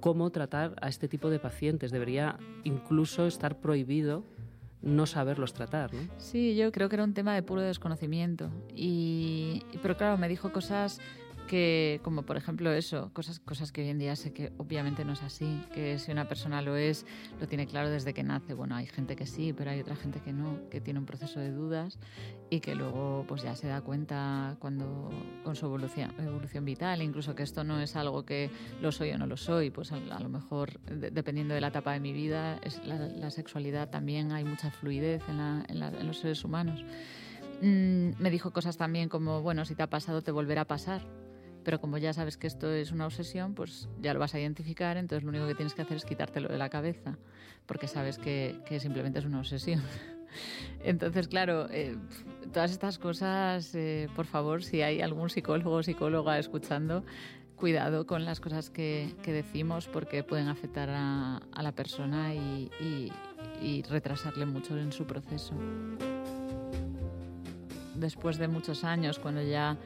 cómo 0.00 0.30
tratar 0.30 0.74
a 0.80 0.88
este 0.88 1.08
tipo 1.08 1.30
de 1.30 1.38
pacientes. 1.38 1.90
Debería 1.90 2.38
incluso 2.64 3.26
estar 3.26 3.58
prohibido 3.60 4.24
no 4.82 5.06
saberlos 5.06 5.54
tratar, 5.54 5.94
¿no? 5.94 6.00
Sí, 6.18 6.56
yo 6.56 6.70
creo 6.72 6.88
que 6.88 6.96
era 6.96 7.04
un 7.04 7.14
tema 7.14 7.34
de 7.34 7.42
puro 7.42 7.62
desconocimiento. 7.62 8.50
Y, 8.74 9.62
pero 9.80 9.96
claro, 9.96 10.18
me 10.18 10.28
dijo 10.28 10.52
cosas 10.52 11.00
que, 11.46 12.00
como 12.02 12.22
por 12.22 12.36
ejemplo 12.36 12.72
eso, 12.72 13.10
cosas, 13.12 13.40
cosas 13.40 13.72
que 13.72 13.82
hoy 13.82 13.88
en 13.88 13.98
día 13.98 14.16
sé 14.16 14.32
que 14.32 14.52
obviamente 14.58 15.04
no 15.04 15.12
es 15.12 15.22
así, 15.22 15.62
que 15.74 15.98
si 15.98 16.10
una 16.10 16.28
persona 16.28 16.62
lo 16.62 16.76
es, 16.76 17.06
lo 17.40 17.48
tiene 17.48 17.66
claro 17.66 17.90
desde 17.90 18.14
que 18.14 18.22
nace. 18.22 18.54
Bueno, 18.54 18.74
hay 18.74 18.86
gente 18.86 19.16
que 19.16 19.26
sí, 19.26 19.52
pero 19.52 19.70
hay 19.70 19.80
otra 19.80 19.96
gente 19.96 20.20
que 20.20 20.32
no, 20.32 20.68
que 20.70 20.80
tiene 20.80 21.00
un 21.00 21.06
proceso 21.06 21.40
de 21.40 21.50
dudas 21.50 21.98
y 22.50 22.60
que 22.60 22.74
luego 22.74 23.24
pues 23.28 23.42
ya 23.42 23.54
se 23.56 23.66
da 23.66 23.80
cuenta 23.80 24.56
cuando 24.58 25.10
con 25.44 25.56
su 25.56 25.66
evolución, 25.66 26.14
evolución 26.18 26.64
vital, 26.64 27.02
incluso 27.02 27.34
que 27.34 27.42
esto 27.42 27.64
no 27.64 27.80
es 27.80 27.96
algo 27.96 28.24
que 28.24 28.50
lo 28.80 28.92
soy 28.92 29.10
o 29.10 29.18
no 29.18 29.26
lo 29.26 29.36
soy, 29.36 29.70
pues 29.70 29.92
a, 29.92 29.96
a 29.96 30.20
lo 30.20 30.28
mejor 30.28 30.80
de, 30.80 31.10
dependiendo 31.10 31.54
de 31.54 31.60
la 31.60 31.68
etapa 31.68 31.92
de 31.92 32.00
mi 32.00 32.12
vida, 32.12 32.58
es 32.62 32.84
la, 32.84 32.96
la 32.96 33.30
sexualidad 33.30 33.90
también 33.90 34.32
hay 34.32 34.44
mucha 34.44 34.70
fluidez 34.70 35.22
en, 35.28 35.38
la, 35.38 35.64
en, 35.68 35.80
la, 35.80 35.88
en 35.88 36.06
los 36.06 36.18
seres 36.18 36.44
humanos. 36.44 36.84
Mm, 37.62 38.10
me 38.18 38.30
dijo 38.30 38.50
cosas 38.50 38.76
también 38.76 39.08
como, 39.08 39.40
bueno, 39.40 39.64
si 39.64 39.74
te 39.74 39.82
ha 39.84 39.90
pasado 39.90 40.22
te 40.22 40.32
volverá 40.32 40.62
a 40.62 40.66
pasar 40.66 41.02
pero 41.64 41.80
como 41.80 41.98
ya 41.98 42.12
sabes 42.12 42.36
que 42.36 42.46
esto 42.46 42.72
es 42.72 42.92
una 42.92 43.06
obsesión, 43.06 43.54
pues 43.54 43.88
ya 44.00 44.14
lo 44.14 44.20
vas 44.20 44.34
a 44.34 44.40
identificar, 44.40 44.96
entonces 44.96 45.24
lo 45.24 45.30
único 45.30 45.46
que 45.46 45.54
tienes 45.54 45.74
que 45.74 45.82
hacer 45.82 45.96
es 45.96 46.04
quitártelo 46.04 46.48
de 46.48 46.58
la 46.58 46.68
cabeza, 46.68 47.18
porque 47.66 47.86
sabes 47.86 48.18
que, 48.18 48.60
que 48.66 48.80
simplemente 48.80 49.18
es 49.18 49.24
una 49.24 49.40
obsesión. 49.40 49.82
Entonces, 50.84 51.28
claro, 51.28 51.68
eh, 51.70 51.96
todas 52.52 52.70
estas 52.70 52.98
cosas, 52.98 53.74
eh, 53.74 54.08
por 54.16 54.26
favor, 54.26 54.64
si 54.64 54.82
hay 54.82 55.00
algún 55.00 55.30
psicólogo 55.30 55.76
o 55.76 55.82
psicóloga 55.82 56.38
escuchando, 56.38 57.04
cuidado 57.56 58.06
con 58.06 58.24
las 58.24 58.40
cosas 58.40 58.70
que, 58.70 59.14
decimos 59.24 59.88
porque 59.88 60.24
pueden 60.24 60.48
afectar 60.48 60.88
a, 60.90 61.40
la 61.62 61.72
persona 61.72 62.34
y, 62.34 62.70
y 63.60 63.82
retrasarle 63.82 64.46
mucho 64.46 64.76
en 64.76 64.90
su 64.90 65.04
proceso. 65.04 65.54
Después 67.94 68.38
de 68.38 68.48
muchos 68.48 68.82
años, 68.82 69.18
cuando 69.18 69.42
ya 69.42 69.76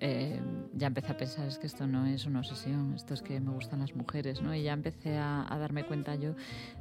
eh, 0.00 0.40
ya 0.74 0.86
empecé 0.86 1.10
a 1.10 1.16
pensar, 1.16 1.48
es 1.48 1.58
que 1.58 1.66
esto 1.66 1.86
no 1.88 2.06
es 2.06 2.24
una 2.24 2.38
obsesión, 2.38 2.94
esto 2.94 3.14
es 3.14 3.22
que 3.22 3.40
me 3.40 3.50
gustan 3.50 3.80
las 3.80 3.96
mujeres, 3.96 4.40
¿no? 4.40 4.54
Y 4.54 4.62
ya 4.62 4.72
empecé 4.72 5.16
a, 5.16 5.44
darme 5.58 5.84
cuenta 5.84 6.14
yo. 6.14 6.34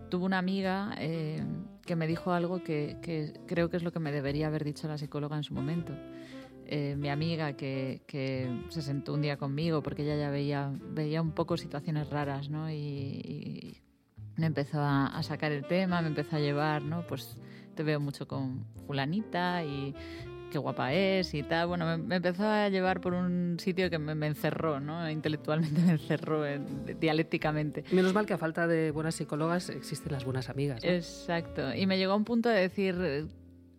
Tuve 0.10 0.26
una 0.26 0.38
amiga 0.38 0.94
eh, 1.00 1.44
que 1.84 1.96
me 1.96 2.06
dijo 2.06 2.32
algo 2.32 2.64
que, 2.64 2.98
creo 3.48 3.70
que 3.70 3.78
es 3.78 3.84
lo 3.84 3.92
que 3.92 4.00
me 4.00 4.12
debería 4.12 4.48
haber 4.48 4.64
dicho 4.64 4.88
la 4.88 5.00
psicóloga 5.00 5.36
en 5.36 5.44
su 5.44 5.56
momento. 5.56 5.94
Eh, 6.68 6.96
mi 6.96 7.10
amiga 7.10 7.54
que, 7.54 8.02
se 8.70 8.82
sentó 8.84 9.16
un 9.16 9.22
día 9.22 9.38
conmigo 9.38 9.82
porque 9.82 10.04
ella 10.04 10.16
ya 10.16 10.30
veía, 10.30 10.72
veía 10.92 11.22
un 11.22 11.32
poco 11.32 11.58
situaciones 11.58 12.10
raras, 12.10 12.50
¿no? 12.50 12.72
Y, 12.72 13.82
me 14.36 14.46
empezó 14.46 14.80
a, 14.80 15.08
a, 15.08 15.24
sacar 15.24 15.52
el 15.52 15.66
tema, 15.66 16.00
me 16.04 16.10
empezó 16.10 16.36
a 16.36 16.40
llevar, 16.40 16.84
¿no? 16.84 17.08
Pues 17.08 17.40
te 17.74 17.82
veo 17.82 18.00
mucho 18.00 18.28
con 18.28 18.68
fulanita 18.86 19.64
y 19.64 19.96
qué 20.50 20.58
guapa 20.58 20.94
es 20.94 21.34
y 21.34 21.44
tal. 21.44 21.68
Bueno, 21.68 21.98
me, 21.98 22.16
empezó 22.16 22.48
a 22.48 22.70
llevar 22.70 23.02
por 23.02 23.14
un 23.14 23.58
sitio 23.60 23.90
que 23.90 24.00
me, 24.00 24.28
encerró, 24.28 24.80
¿no? 24.80 25.10
Intelectualmente 25.10 25.82
me 25.86 25.94
encerró 25.94 26.44
dialécticamente. 27.00 27.84
Menos 27.92 28.14
mal 28.14 28.26
que 28.26 28.34
a 28.34 28.38
falta 28.38 28.68
de 28.68 28.92
buenas 28.92 29.16
psicólogas 29.16 29.70
existen 29.70 30.12
las 30.12 30.26
buenas 30.26 30.50
amigas. 30.50 30.84
Exacto. 30.84 31.74
Y 31.74 31.86
me 31.86 31.98
llegó 31.98 32.14
a 32.14 32.16
un 32.16 32.26
punto 32.26 32.50
de 32.50 32.62
decir, 32.62 33.28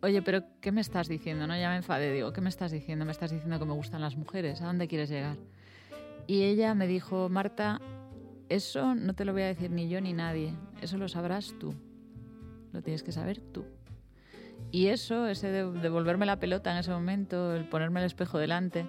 oye, 0.02 0.22
pero 0.22 0.42
¿qué 0.60 0.72
me 0.72 0.80
estás 0.80 1.08
diciendo? 1.08 1.46
¿no? 1.46 1.56
Ya 1.56 1.70
me 1.70 1.76
enfadé, 1.76 2.12
digo, 2.12 2.32
¿qué 2.32 2.40
me 2.40 2.48
estás 2.48 2.72
diciendo? 2.72 3.04
Me 3.04 3.12
estás 3.12 3.30
diciendo 3.30 3.58
que 3.58 3.64
me 3.64 3.74
gustan 3.74 4.00
las 4.00 4.16
mujeres. 4.16 4.60
¿A 4.62 4.66
dónde 4.66 4.88
quieres 4.88 5.10
llegar? 5.10 5.36
Y 6.26 6.42
ella 6.42 6.74
me 6.74 6.86
dijo, 6.86 7.28
Marta, 7.28 7.80
eso 8.48 8.94
no 8.94 9.14
te 9.14 9.24
lo 9.24 9.32
voy 9.32 9.42
a 9.42 9.46
decir 9.46 9.70
ni 9.70 9.88
yo 9.88 10.00
ni 10.00 10.12
nadie. 10.12 10.54
Eso 10.82 10.98
lo 10.98 11.08
sabrás 11.08 11.54
tú. 11.58 11.74
Lo 12.72 12.82
tienes 12.82 13.02
que 13.02 13.12
saber 13.12 13.40
tú. 13.40 13.64
Y 14.70 14.88
eso, 14.88 15.26
ese 15.26 15.48
de 15.48 15.70
devolverme 15.80 16.26
la 16.26 16.38
pelota 16.38 16.70
en 16.72 16.78
ese 16.78 16.90
momento, 16.90 17.54
el 17.54 17.64
ponerme 17.68 18.00
el 18.00 18.06
espejo 18.06 18.38
delante, 18.38 18.86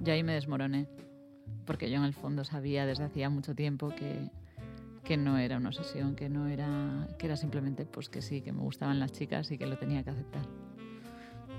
ya 0.00 0.12
ahí 0.12 0.22
me 0.22 0.34
desmoroné. 0.34 0.86
Porque 1.64 1.90
yo 1.90 1.96
en 1.96 2.04
el 2.04 2.14
fondo 2.14 2.44
sabía 2.44 2.86
desde 2.86 3.04
hacía 3.04 3.28
mucho 3.28 3.54
tiempo 3.54 3.88
que, 3.90 4.30
que 5.02 5.16
no 5.16 5.38
era 5.38 5.56
una 5.56 5.70
obsesión, 5.70 6.14
que 6.14 6.28
no 6.28 6.46
era, 6.46 7.08
que 7.18 7.26
era 7.26 7.36
simplemente 7.36 7.86
pues 7.86 8.08
que 8.08 8.22
sí, 8.22 8.40
que 8.40 8.52
me 8.52 8.60
gustaban 8.60 9.00
las 9.00 9.12
chicas 9.12 9.50
y 9.50 9.58
que 9.58 9.66
lo 9.66 9.76
tenía 9.76 10.04
que 10.04 10.10
aceptar. 10.10 10.46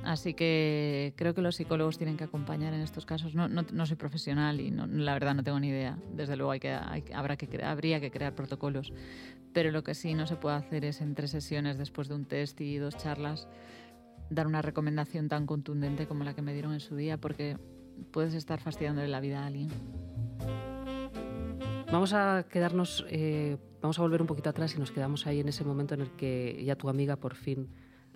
Así 0.04 0.34
que 0.34 1.14
creo 1.18 1.34
que 1.34 1.42
los 1.42 1.58
psicólogos 1.58 1.98
tienen 1.98 2.18
que 2.18 2.24
acompañar 2.24 2.74
en 2.74 2.82
estos 2.82 3.06
casos. 3.06 3.36
No, 3.36 3.48
no, 3.50 3.86
soy 3.86 3.98
profesional 3.98 4.62
y 4.62 4.72
no, 4.72 4.88
la 4.88 5.14
verdad 5.14 5.36
no 5.36 5.44
tengo 5.44 5.60
ni 5.60 5.70
idea. 5.70 5.98
Desde 6.14 6.38
luego 6.38 6.54
habrá 7.14 7.36
que, 7.38 7.64
habría 7.64 8.00
que 8.00 8.12
crear 8.12 8.34
protocolos. 8.34 8.94
Pero 9.54 9.72
lo 9.72 9.84
que 9.84 9.96
sí 9.96 10.14
no 10.14 10.28
se 10.28 10.36
puede 10.36 10.56
hacer 10.56 10.86
es 10.86 11.02
en 11.02 11.16
tres 11.16 11.32
sesiones 11.32 11.78
después 11.78 12.08
de 12.08 12.16
un 12.16 12.26
test 12.26 12.62
y 12.62 12.78
dos 12.78 12.96
charlas 12.98 13.48
dar 14.30 14.48
una 14.48 14.62
recomendación 14.62 15.30
tan 15.30 15.46
contundente 15.46 16.08
como 16.08 16.24
la 16.24 16.34
que 16.34 16.42
me 16.42 16.54
dieron 16.54 16.74
en 16.74 16.80
su 16.80 16.96
día 16.96 17.18
porque 17.18 17.58
puedes 18.12 18.34
estar 18.34 18.60
fastidiándole 18.60 19.08
la 19.08 19.20
vida 19.20 19.44
a 19.44 19.48
alguien. 19.48 19.70
Vamos 21.92 22.14
a 22.14 22.46
quedarnos, 22.50 23.06
eh, 23.10 23.58
vamos 23.82 23.98
a 23.98 24.02
volver 24.02 24.22
un 24.22 24.28
poquito 24.28 24.50
atrás 24.50 24.76
y 24.76 24.80
nos 24.80 24.92
quedamos 24.92 25.26
ahí 25.26 25.40
en 25.40 25.48
ese 25.48 25.64
momento 25.64 25.94
en 25.94 26.02
el 26.02 26.12
que 26.12 26.62
ya 26.66 26.76
tu 26.76 26.90
amiga 26.90 27.16
por 27.16 27.36
fin 27.36 27.70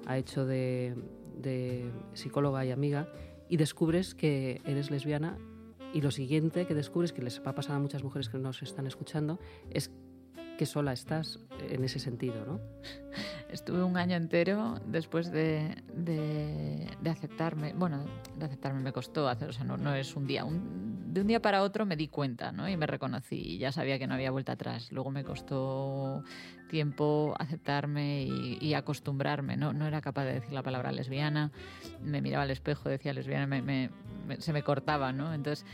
ha 0.06 0.18
hecho 0.18 0.46
de, 0.46 0.96
de 1.36 1.90
psicóloga 2.14 2.66
y 2.66 2.72
amiga 2.72 3.08
y 3.50 3.58
descubres 3.58 4.16
que 4.16 4.62
eres 4.66 4.92
lesbiana 4.92 5.38
y 5.94 6.02
lo 6.02 6.12
siguiente 6.12 6.66
que 6.66 6.74
descubres, 6.74 7.12
que 7.12 7.22
les 7.22 7.42
va 7.46 7.52
a 7.52 7.56
pasar 7.56 7.76
a 7.76 7.80
muchas 7.80 8.04
mujeres 8.04 8.30
que 8.30 8.38
nos 8.38 8.62
están 8.62 8.88
escuchando, 8.88 9.40
es 9.70 9.92
que 10.58 10.66
sola 10.66 10.94
estás 10.94 11.40
en 11.70 11.84
ese 11.84 12.00
sentido, 12.00 12.46
¿no? 12.46 12.60
Estuve 13.50 13.84
un 13.84 13.98
año 13.98 14.16
entero 14.16 14.76
después 14.86 15.32
de, 15.32 15.76
de, 15.94 17.10
aceptarme. 17.10 17.74
Bueno, 17.74 18.06
de 18.38 18.46
aceptarme 18.46 18.80
me 18.80 18.94
costó 18.94 19.28
hacer, 19.28 19.50
o 19.50 19.54
sea, 19.54 19.66
no, 19.66 19.76
no 19.76 19.94
es 19.94 20.16
un 20.16 20.28
día. 20.28 20.46
Un, 20.46 20.91
de 21.12 21.20
un 21.20 21.28
día 21.28 21.42
para 21.42 21.62
otro 21.62 21.86
me 21.86 21.98
di 21.98 22.08
cuenta, 22.08 22.54
¿no? 22.54 22.70
Y 22.70 22.78
me 22.78 22.88
reconocí 22.88 23.36
y 23.36 23.58
ya 23.58 23.74
sabía 23.74 24.00
que 24.00 24.08
no 24.08 24.14
había 24.14 24.32
vuelta 24.32 24.54
atrás. 24.54 24.92
Luego 24.92 25.12
me 25.12 25.26
costó 25.26 26.24
tiempo 26.70 27.36
aceptarme 27.38 28.24
y, 28.24 28.74
acostumbrarme. 28.74 29.58
¿no? 29.58 29.74
no 29.74 29.86
era 29.86 30.00
capaz 30.00 30.24
de 30.24 30.36
decir 30.36 30.54
la 30.54 30.64
palabra 30.64 30.94
lesbiana. 30.94 31.52
Me 32.02 32.22
miraba 32.22 32.44
al 32.44 32.52
espejo, 32.52 32.88
decía 32.88 33.14
lesbiana, 33.14 33.46
me, 33.46 33.90
se 34.40 34.54
me 34.54 34.64
cortaba, 34.64 35.12
¿no? 35.12 35.34
Entonces 35.34 35.66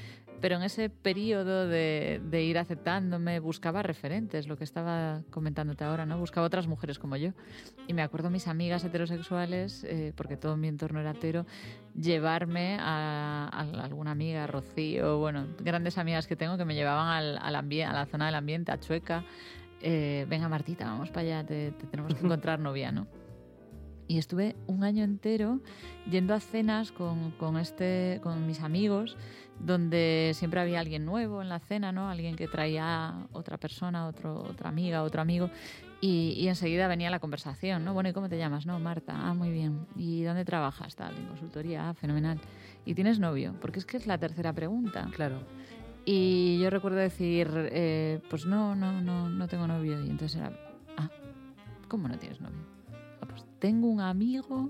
pero 0.42 0.56
en 0.58 0.64
ese 0.64 0.90
periodo 0.90 1.68
de, 1.68 2.20
ir 2.44 2.58
aceptándome 2.58 3.40
buscaba 3.40 3.82
referentes, 3.84 4.48
lo 4.48 4.58
que 4.58 4.64
estaba 4.64 5.22
comentándote 5.30 5.84
ahora, 5.84 6.06
¿no? 6.06 6.18
Buscaba 6.20 6.46
otras 6.46 6.68
mujeres 6.68 7.00
como 7.00 7.16
yo. 7.16 7.32
Y 7.88 7.94
me 7.94 8.02
acuerdo 8.02 8.30
mis 8.30 8.48
amigas 8.48 8.84
heterosexuales, 8.84 9.84
eh, 9.84 10.14
porque 10.16 10.38
todo 10.38 10.58
mi 10.58 10.68
entorno 10.68 11.00
era 11.00 11.12
hetero, 11.12 11.46
llevarme 11.96 12.78
a, 12.80 13.50
alguna 13.82 14.12
amiga, 14.12 14.46
Rocío, 14.48 15.18
bueno, 15.18 15.48
grandes 15.60 15.98
amigas 15.98 16.28
que 16.28 16.36
tengo 16.36 16.58
que 16.58 16.66
me 16.66 16.76
llevaban 16.76 17.08
al, 17.08 17.38
al 17.38 17.56
a 17.56 17.94
la 17.94 18.06
zona 18.06 18.28
del 18.28 18.36
ambiente, 18.36 18.72
a 18.72 18.80
Chueca. 18.80 19.24
Eh, 19.82 20.26
venga 20.28 20.50
Martita, 20.50 20.86
vamos 20.86 21.10
para 21.10 21.22
allá, 21.22 21.46
te, 21.46 21.72
te 21.72 21.88
tenemos 21.88 22.14
que 22.14 22.20
encontrar 22.26 22.60
novia, 22.60 22.92
¿no? 22.92 23.08
Y 24.08 24.18
estuve 24.18 24.56
un 24.68 24.84
año 24.84 25.04
entero 25.04 25.60
yendo 26.10 26.34
a 26.34 26.40
cenas 26.40 26.92
con, 26.92 27.32
con, 27.32 27.58
este, 27.58 28.22
con 28.24 28.48
mis 28.48 28.62
amigos, 28.62 29.18
donde 29.60 30.32
siempre 30.36 30.60
había 30.60 30.80
alguien 30.80 31.06
nuevo 31.06 31.42
en 31.42 31.50
la 31.50 31.60
cena, 31.60 31.92
¿no? 31.92 32.10
Alguien 32.10 32.36
que 32.36 32.48
traía 32.48 33.28
otra 33.32 33.58
persona, 33.58 34.08
otro, 34.08 34.44
otra 34.44 34.70
amiga, 34.70 35.04
otro 35.04 35.22
amigo. 35.22 35.50
Y, 36.00 36.36
y, 36.38 36.48
enseguida 36.48 36.88
venía 36.88 37.10
la 37.10 37.20
conversación, 37.20 37.84
¿no? 37.84 37.94
Bueno, 37.94 38.10
¿y 38.10 38.14
cómo 38.14 38.30
te 38.30 38.38
llamas? 38.38 38.68
No, 38.68 38.80
Marta. 38.80 39.14
Ah, 39.16 39.34
muy 39.34 39.50
bien. 39.50 39.88
¿Y 39.96 40.22
dónde 40.24 40.46
trabajas? 40.46 40.96
Tal, 40.96 41.18
en 41.18 41.26
consultoría. 41.26 41.90
Ah, 41.90 41.94
fenomenal. 41.96 42.40
¿Y 42.86 42.94
tienes 42.94 43.20
novio? 43.20 43.56
Porque 43.60 43.80
es 43.80 43.86
que 43.86 43.98
es 43.98 44.06
la 44.06 44.20
tercera 44.20 44.54
pregunta. 44.54 45.10
Claro. 45.12 45.40
Y 46.06 46.60
yo 46.60 46.70
recuerdo 46.70 46.98
decir, 46.98 47.50
eh, 47.72 48.22
pues 48.30 48.46
no, 48.46 48.76
no, 48.76 49.02
no, 49.02 49.28
no 49.28 49.48
tengo 49.48 49.66
novio. 49.66 50.00
Y 50.06 50.10
entonces 50.10 50.40
era, 50.40 50.52
ah, 50.98 51.10
¿cómo 51.88 52.08
no 52.08 52.18
tienes 52.18 52.40
novio? 52.42 52.78
tengo 53.60 53.88
un 53.88 54.02
amigo 54.02 54.70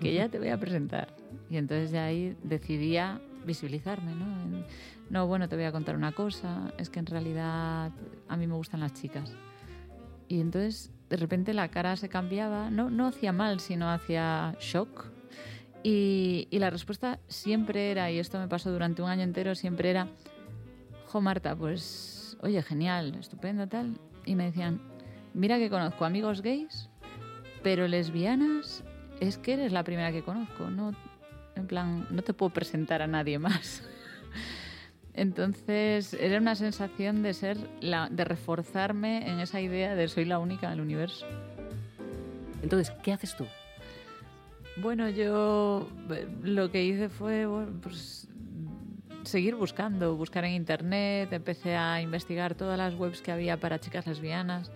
que 0.00 0.14
ya 0.14 0.28
te 0.28 0.38
voy 0.38 0.48
a 0.48 0.58
presentar. 0.58 1.14
Y 1.50 1.56
entonces 1.56 1.90
ya 1.90 2.04
ahí 2.04 2.36
decidía 2.42 3.20
visibilizarme, 3.44 4.14
¿no? 4.14 4.64
no, 5.10 5.26
bueno, 5.26 5.48
te 5.48 5.56
voy 5.56 5.64
a 5.64 5.72
contar 5.72 5.96
una 5.96 6.12
cosa, 6.12 6.72
es 6.78 6.90
que 6.90 6.98
en 6.98 7.06
realidad 7.06 7.90
a 8.28 8.36
mí 8.36 8.46
me 8.46 8.54
gustan 8.54 8.80
las 8.80 8.94
chicas. 8.94 9.34
Y 10.28 10.40
entonces 10.40 10.90
de 11.10 11.16
repente 11.16 11.52
la 11.52 11.68
cara 11.68 11.96
se 11.96 12.08
cambiaba, 12.08 12.70
no, 12.70 12.90
no 12.90 13.06
hacía 13.06 13.32
mal, 13.32 13.60
sino 13.60 13.90
hacía 13.90 14.56
shock. 14.60 15.06
Y, 15.82 16.48
y 16.50 16.58
la 16.58 16.70
respuesta 16.70 17.18
siempre 17.26 17.90
era, 17.90 18.10
y 18.10 18.18
esto 18.18 18.38
me 18.38 18.48
pasó 18.48 18.70
durante 18.70 19.02
un 19.02 19.10
año 19.10 19.22
entero, 19.22 19.54
siempre 19.54 19.90
era, 19.90 20.08
jo 21.06 21.20
Marta, 21.20 21.56
pues, 21.56 22.36
oye, 22.40 22.62
genial, 22.62 23.14
estupendo, 23.16 23.66
tal. 23.66 23.98
Y 24.24 24.36
me 24.36 24.44
decían, 24.44 24.80
mira 25.34 25.58
que 25.58 25.68
conozco 25.68 26.04
amigos 26.04 26.40
gays 26.40 26.88
pero 27.62 27.86
lesbianas 27.86 28.82
es 29.20 29.38
que 29.38 29.54
eres 29.54 29.72
la 29.72 29.84
primera 29.84 30.12
que 30.12 30.22
conozco, 30.22 30.68
no 30.70 30.92
en 31.56 31.66
plan, 31.66 32.06
no 32.10 32.22
te 32.22 32.32
puedo 32.34 32.50
presentar 32.50 33.02
a 33.02 33.06
nadie 33.06 33.38
más. 33.38 33.82
Entonces 35.14 36.14
era 36.14 36.38
una 36.38 36.54
sensación 36.54 37.22
de 37.22 37.34
ser 37.34 37.58
la, 37.80 38.08
de 38.10 38.24
reforzarme 38.24 39.30
en 39.30 39.40
esa 39.40 39.60
idea 39.60 39.94
de 39.94 40.08
soy 40.08 40.24
la 40.24 40.38
única 40.38 40.68
en 40.68 40.74
el 40.74 40.80
universo. 40.80 41.26
Entonces, 42.62 42.92
¿qué 43.02 43.12
haces 43.12 43.36
tú? 43.36 43.46
Bueno, 44.78 45.10
yo 45.10 45.86
eh, 46.10 46.26
lo 46.42 46.70
que 46.70 46.82
hice 46.82 47.10
fue 47.10 47.46
pues, 47.82 48.26
seguir 49.24 49.54
buscando, 49.54 50.16
buscar 50.16 50.44
en 50.44 50.52
internet, 50.52 51.30
empecé 51.32 51.76
a 51.76 52.00
investigar 52.00 52.54
todas 52.54 52.78
las 52.78 52.94
webs 52.94 53.20
que 53.20 53.32
había 53.32 53.58
para 53.58 53.78
chicas 53.78 54.06
lesbianas 54.06 54.70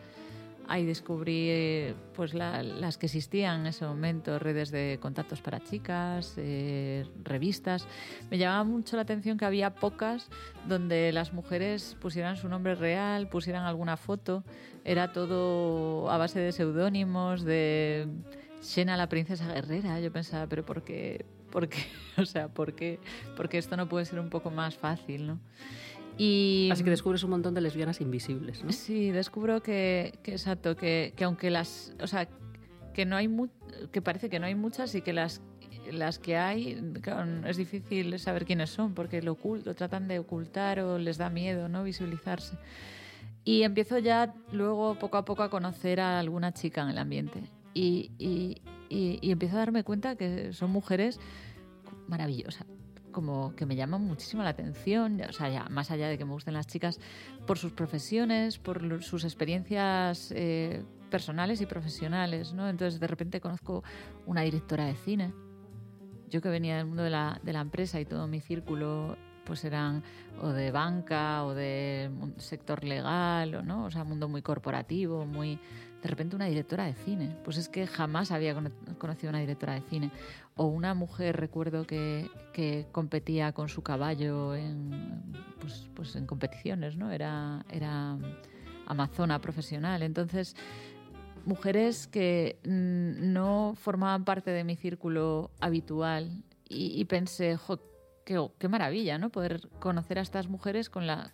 Ahí 0.69 0.85
descubrí 0.85 1.95
pues 2.15 2.35
las 2.35 2.99
que 2.99 3.07
existían 3.07 3.61
en 3.61 3.67
ese 3.67 3.87
momento, 3.87 4.39
redes 4.39 4.71
de 4.71 4.99
contactos 5.01 5.41
para 5.41 5.63
chicas, 5.63 6.35
eh, 6.39 7.07
revistas. 7.23 7.87
Me 8.31 8.39
llamaba 8.39 8.65
mucho 8.65 8.97
la 8.97 9.03
atención 9.03 9.39
que 9.39 9.45
había 9.45 9.75
pocas 9.75 10.29
donde 10.67 11.13
las 11.13 11.33
mujeres 11.33 11.97
pusieran 12.01 12.37
su 12.37 12.49
nombre 12.49 12.75
real, 12.75 13.29
pusieran 13.29 13.65
alguna 13.65 13.97
foto. 13.97 14.43
Era 14.85 15.13
todo 15.13 16.11
a 16.11 16.19
base 16.19 16.41
de 16.41 16.51
seudónimos, 16.51 17.45
de 17.45 18.09
Xena 18.61 18.97
la 18.97 19.09
princesa 19.09 19.47
guerrera. 19.53 20.01
Yo 20.01 20.11
pensaba, 20.11 20.49
pero 20.49 20.65
¿por 20.65 20.83
qué? 20.83 21.25
¿Por 21.51 21.69
qué? 21.69 21.79
O 22.19 22.25
sea, 22.25 22.49
¿por 22.49 22.75
qué? 22.75 22.99
Porque 23.37 23.59
esto 23.59 23.77
no 23.77 23.89
puede 23.89 24.07
ser 24.07 24.19
un 24.19 24.31
poco 24.31 24.51
más 24.51 24.77
fácil, 24.77 25.27
¿no? 25.27 25.39
Y, 26.19 26.71
Así 26.73 26.83
que 26.83 26.91
descubres 26.91 27.23
un 27.25 27.31
montón 27.31 27.55
de 27.55 27.61
lesbianas 27.61 28.01
invisibles, 28.01 28.65
¿no? 28.65 28.73
Sí, 28.73 29.11
descubro 29.11 29.63
que, 29.63 30.19
que 30.23 30.33
exacto, 30.33 30.77
que, 30.77 31.13
que, 31.15 31.25
aunque 31.25 31.51
las, 31.51 31.95
o 32.01 32.07
sea, 32.07 32.29
que 32.95 33.05
no 33.05 33.17
hay 33.17 33.29
que 33.93 34.01
parece 34.01 34.31
que 34.31 34.39
no 34.39 34.47
hay 34.47 34.55
muchas 34.55 34.95
y 34.95 35.03
que 35.03 35.13
las 35.13 35.43
las 35.93 36.19
que 36.19 36.37
hay, 36.37 36.81
es 37.47 37.57
difícil 37.57 38.19
saber 38.19 38.45
quiénes 38.45 38.71
son 38.71 38.95
porque 38.95 39.23
lo, 39.23 39.33
oculto, 39.33 39.75
tratan 39.75 40.09
de 40.09 40.19
ocultar 40.19 40.81
o 40.81 40.99
les 40.99 41.19
da 41.19 41.31
miedo 41.31 41.69
no 41.69 41.83
visibilizarse. 41.85 42.57
Y 43.45 43.63
empiezo 43.63 43.99
ya 43.99 44.35
luego 44.53 44.99
poco 44.99 45.19
a 45.19 45.25
poco 45.25 45.43
a 45.43 45.51
conocer 45.51 46.01
a 46.01 46.19
alguna 46.19 46.53
chica 46.53 46.83
en 46.83 46.89
el 46.89 46.99
ambiente. 46.99 47.45
Y, 47.75 48.11
y, 48.19 48.63
y, 48.89 49.31
empiezo 49.31 49.57
a 49.57 49.61
darme 49.61 49.85
cuenta 49.85 50.17
que 50.17 50.53
son 50.53 50.71
mujeres 50.71 51.21
maravillosas, 52.09 52.67
como 53.17 53.57
que 53.57 53.65
me 53.65 53.77
llaman 53.77 54.03
muchísimo 54.03 54.43
la 54.43 54.51
atención, 54.51 55.23
o 55.27 55.33
sea, 55.33 55.49
ya, 55.49 55.65
más 55.71 55.91
allá 55.91 56.07
de 56.07 56.19
que 56.19 56.27
me 56.27 56.33
gusten 56.33 56.53
las 56.53 56.67
chicas, 56.67 57.01
por 57.47 57.57
sus 57.57 57.73
profesiones, 57.73 58.59
por 58.59 59.03
sus 59.03 59.25
experiencias 59.25 60.35
eh, 60.37 60.85
personales 61.11 61.63
y 61.63 61.67
profesionales, 61.67 62.53
¿no? 62.53 62.69
Entonces 62.69 63.01
de 63.01 63.07
repente 63.07 63.41
conozco 63.41 63.83
una 64.27 64.43
directora 64.43 64.85
de 64.85 64.97
cine. 64.97 65.33
Yo 66.29 66.43
que 66.43 66.51
venía 66.51 66.77
del 66.77 66.85
mundo 66.85 67.05
de 67.05 67.09
la, 67.09 67.41
de 67.43 67.55
la 67.55 67.63
empresa 67.63 67.99
y 67.99 68.05
todo 68.05 68.29
mi 68.29 68.41
círculo 68.41 69.17
pues 69.47 69.65
eran 69.65 70.03
o 70.43 70.49
de 70.49 70.71
banca 70.71 71.43
o 71.47 71.55
de 71.55 72.11
sector 72.37 72.85
legal 72.85 73.55
o 73.55 73.63
no, 73.63 73.87
o 73.87 73.91
sea, 73.91 74.05
mundo 74.05 74.29
muy 74.29 74.43
corporativo, 74.43 75.25
muy 75.25 75.59
de 76.03 76.09
repente 76.09 76.37
una 76.37 76.47
directora 76.47 76.85
de 76.85 76.95
cine. 76.95 77.37
Pues 77.45 77.57
es 77.57 77.69
que 77.69 77.87
jamás 77.87 78.31
había 78.31 78.55
conocido 78.99 79.31
una 79.31 79.41
directora 79.41 79.75
de 79.75 79.83
cine. 79.83 80.11
O 80.55 80.67
una 80.67 80.95
mujer, 80.95 81.37
recuerdo 81.37 81.87
que, 81.87 82.31
que 82.53 82.87
competía 82.93 83.53
con 83.53 83.69
su 83.69 83.83
caballo 83.83 84.55
en, 84.55 85.23
pues, 85.61 85.89
pues 85.95 86.17
en 86.17 86.27
competiciones, 86.27 86.97
¿no? 86.97 87.11
Era, 87.11 87.65
era 87.71 88.17
amazona 88.87 89.41
profesional. 89.41 90.03
Entonces, 90.03 90.57
mujeres 91.45 92.07
que 92.07 92.59
no 92.65 93.75
formaban 93.77 94.25
parte 94.25 94.51
de 94.51 94.65
mi 94.65 94.77
círculo 94.77 95.51
habitual 95.61 96.43
y, 96.69 97.05
pensé, 97.05 97.57
jo, 97.57 97.81
qué, 98.25 98.69
maravilla, 98.69 99.19
¿no? 99.19 99.31
Poder 99.31 99.69
conocer 99.79 100.19
a 100.19 100.23
estas 100.23 100.49
mujeres 100.49 100.91
con 100.91 101.07
la... 101.07 101.33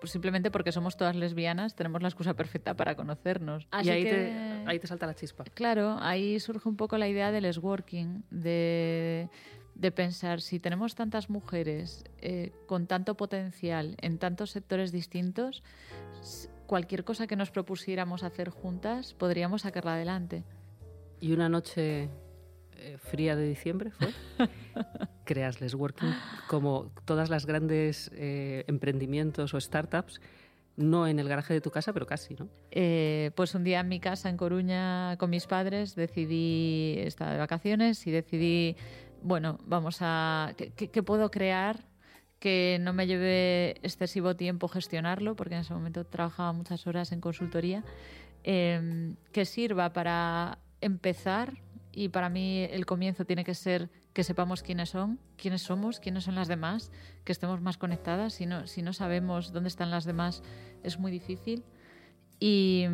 pues 0.00 0.12
simplemente 0.12 0.50
porque 0.50 0.72
somos 0.72 0.96
todas 0.96 1.14
lesbianas, 1.14 1.74
tenemos 1.74 2.02
la 2.02 2.08
excusa 2.08 2.34
perfecta 2.34 2.74
para 2.74 2.96
conocernos. 2.96 3.68
y 3.82 3.88
ahí, 3.90 4.04
te, 4.04 4.64
ahí 4.66 4.78
te 4.78 4.86
salta 4.86 5.06
la 5.06 5.14
chispa. 5.14 5.44
Claro, 5.54 5.98
ahí 6.00 6.40
surge 6.40 6.68
un 6.68 6.76
poco 6.76 6.98
la 6.98 7.08
idea 7.08 7.30
del 7.30 7.46
working, 7.58 8.24
de, 8.30 9.28
de 9.74 9.90
pensar 9.92 10.40
si 10.40 10.58
tenemos 10.58 10.94
tantas 10.94 11.30
mujeres 11.30 12.04
eh, 12.18 12.52
con 12.66 12.86
tanto 12.86 13.16
potencial 13.16 13.96
en 14.00 14.18
tantos 14.18 14.50
sectores 14.50 14.92
distintos, 14.92 15.62
cualquier 16.66 17.04
cosa 17.04 17.26
que 17.26 17.36
nos 17.36 17.50
propusiéramos 17.50 18.22
hacer 18.22 18.50
juntas, 18.50 19.14
podríamos 19.14 19.62
sacarla 19.62 19.94
adelante. 19.94 20.44
Y 21.20 21.32
una 21.32 21.48
noche 21.48 22.08
eh, 22.76 22.96
fría 22.98 23.36
de 23.36 23.48
diciembre 23.48 23.90
fue, 23.90 24.08
creas 25.30 25.60
Working 25.74 26.12
como 26.48 26.90
todas 27.04 27.30
las 27.30 27.46
grandes 27.46 28.10
eh, 28.14 28.64
emprendimientos 28.66 29.54
o 29.54 29.60
startups, 29.60 30.20
no 30.76 31.06
en 31.06 31.20
el 31.20 31.28
garaje 31.28 31.54
de 31.54 31.60
tu 31.60 31.70
casa, 31.70 31.92
pero 31.92 32.04
casi, 32.04 32.34
¿no? 32.34 32.48
Eh, 32.72 33.30
pues 33.36 33.54
un 33.54 33.62
día 33.62 33.78
en 33.78 33.88
mi 33.88 34.00
casa 34.00 34.28
en 34.28 34.36
Coruña 34.36 35.16
con 35.18 35.30
mis 35.30 35.46
padres 35.46 35.94
decidí, 35.94 36.96
estaba 36.98 37.30
de 37.30 37.38
vacaciones 37.38 38.04
y 38.08 38.10
decidí, 38.10 38.74
bueno, 39.22 39.58
vamos 39.66 39.98
a, 40.00 40.52
qué 40.56 41.02
puedo 41.04 41.30
crear 41.30 41.84
que 42.40 42.78
no 42.80 42.92
me 42.92 43.06
lleve 43.06 43.76
excesivo 43.84 44.34
tiempo 44.34 44.66
gestionarlo, 44.66 45.36
porque 45.36 45.54
en 45.54 45.60
ese 45.60 45.74
momento 45.74 46.04
trabajaba 46.04 46.52
muchas 46.52 46.88
horas 46.88 47.12
en 47.12 47.20
consultoría, 47.20 47.84
em, 48.42 49.14
que 49.30 49.44
sirva 49.44 49.92
para 49.92 50.58
empezar 50.80 51.52
y 51.92 52.08
para 52.08 52.30
mí 52.30 52.66
el 52.70 52.84
comienzo 52.84 53.24
tiene 53.24 53.44
que 53.44 53.54
ser 53.54 53.90
que 54.12 54.24
sepamos 54.24 54.62
quiénes 54.62 54.90
son, 54.90 55.18
quiénes 55.36 55.62
somos, 55.62 56.00
quiénes 56.00 56.24
son 56.24 56.34
las 56.34 56.48
demás, 56.48 56.90
que 57.24 57.32
estemos 57.32 57.60
más 57.60 57.78
conectadas. 57.78 58.34
Si 58.34 58.46
no, 58.46 58.66
si 58.66 58.82
no 58.82 58.92
sabemos 58.92 59.52
dónde 59.52 59.68
están 59.68 59.90
las 59.90 60.04
demás 60.04 60.42
es 60.82 60.98
muy 60.98 61.12
difícil. 61.12 61.64
Y, 62.38 62.86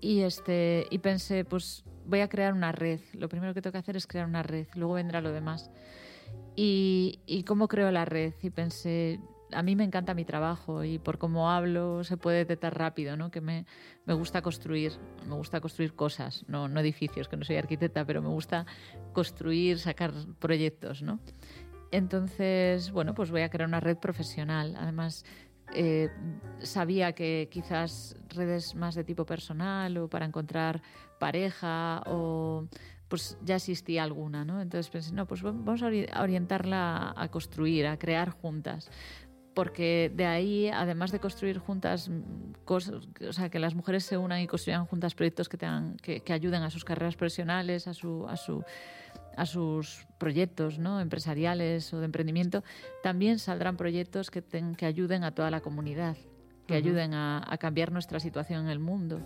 y, 0.00 0.20
este, 0.20 0.86
y 0.90 0.98
pensé, 0.98 1.44
pues 1.44 1.84
voy 2.06 2.20
a 2.20 2.28
crear 2.28 2.52
una 2.52 2.72
red. 2.72 3.00
Lo 3.12 3.28
primero 3.28 3.54
que 3.54 3.62
tengo 3.62 3.72
que 3.72 3.78
hacer 3.78 3.96
es 3.96 4.06
crear 4.06 4.26
una 4.26 4.42
red, 4.42 4.66
luego 4.74 4.94
vendrá 4.94 5.20
lo 5.20 5.32
demás. 5.32 5.70
Y, 6.56 7.44
cómo 7.46 7.68
creo 7.68 7.90
la 7.90 8.04
red. 8.04 8.34
Y 8.42 8.50
pensé, 8.50 9.20
a 9.52 9.62
mí 9.62 9.76
me 9.76 9.84
encanta 9.84 10.14
mi 10.14 10.24
trabajo 10.24 10.84
y 10.84 10.98
por 10.98 11.18
cómo 11.18 11.50
hablo 11.50 12.04
se 12.04 12.16
puede 12.16 12.38
detectar 12.38 12.76
rápido, 12.76 13.16
¿no? 13.16 13.30
Que 13.30 13.40
me, 13.40 13.66
me 14.06 14.14
gusta 14.14 14.42
construir, 14.42 14.92
me 15.26 15.34
gusta 15.34 15.60
construir 15.60 15.94
cosas, 15.94 16.44
no, 16.48 16.68
no, 16.68 16.80
edificios, 16.80 17.28
que 17.28 17.36
no 17.36 17.44
soy 17.44 17.56
arquitecta, 17.56 18.04
pero 18.04 18.22
me 18.22 18.28
gusta 18.28 18.66
construir, 19.12 19.78
sacar 19.78 20.12
proyectos, 20.38 21.02
¿no? 21.02 21.20
Entonces, 21.90 22.90
bueno, 22.90 23.14
pues 23.14 23.30
voy 23.30 23.42
a 23.42 23.48
crear 23.50 23.68
una 23.68 23.78
red 23.78 23.96
profesional. 23.96 24.74
Además, 24.76 25.24
eh, 25.72 26.10
sabía 26.58 27.12
que 27.12 27.48
quizás 27.50 28.16
redes 28.28 28.74
más 28.74 28.94
de 28.94 29.04
tipo 29.04 29.24
personal 29.24 29.96
o 29.98 30.08
para 30.08 30.26
encontrar 30.26 30.82
pareja 31.18 32.02
o 32.06 32.66
pues 33.08 33.38
ya 33.44 33.56
existía 33.56 34.02
alguna, 34.02 34.44
¿no? 34.44 34.60
Entonces 34.60 34.90
pensé, 34.90 35.12
no, 35.12 35.26
pues 35.26 35.42
vamos 35.42 35.82
a 35.82 36.20
orientarla 36.20 37.14
a 37.16 37.28
construir, 37.28 37.86
a 37.86 37.98
crear 37.98 38.30
juntas. 38.30 38.90
Porque 39.54 40.10
de 40.14 40.26
ahí, 40.26 40.68
además 40.68 41.12
de 41.12 41.20
construir 41.20 41.58
juntas 41.58 42.08
mm, 42.08 42.64
cosas, 42.64 43.08
o 43.26 43.32
sea, 43.32 43.48
que 43.48 43.58
las 43.58 43.74
mujeres 43.74 44.04
se 44.04 44.16
unan 44.16 44.40
y 44.40 44.46
construyan 44.46 44.84
juntas 44.86 45.14
proyectos 45.14 45.48
que, 45.48 45.56
tengan, 45.56 45.96
que, 45.96 46.32
ayuden 46.32 46.62
a 46.62 46.70
sus 46.70 46.84
carreras 46.84 47.16
profesionales, 47.16 47.86
a, 47.86 47.94
su, 47.94 48.26
a, 48.28 48.36
su, 48.36 48.64
a 49.36 49.46
sus 49.46 50.06
proyectos 50.18 50.78
¿no? 50.78 51.00
empresariales 51.00 51.92
o 51.94 52.00
de 52.00 52.06
emprendimiento, 52.06 52.64
también 53.02 53.38
saldrán 53.38 53.76
proyectos 53.76 54.30
que, 54.30 54.42
que 54.42 54.86
ayuden 54.86 55.22
a 55.24 55.32
toda 55.32 55.50
la 55.50 55.60
comunidad, 55.60 56.16
que 56.66 56.74
ayuden 56.74 57.14
a, 57.14 57.44
a 57.46 57.56
cambiar 57.58 57.92
nuestra 57.92 58.18
situación 58.18 58.64
en 58.64 58.70
el 58.70 58.80
mundo. 58.80 59.20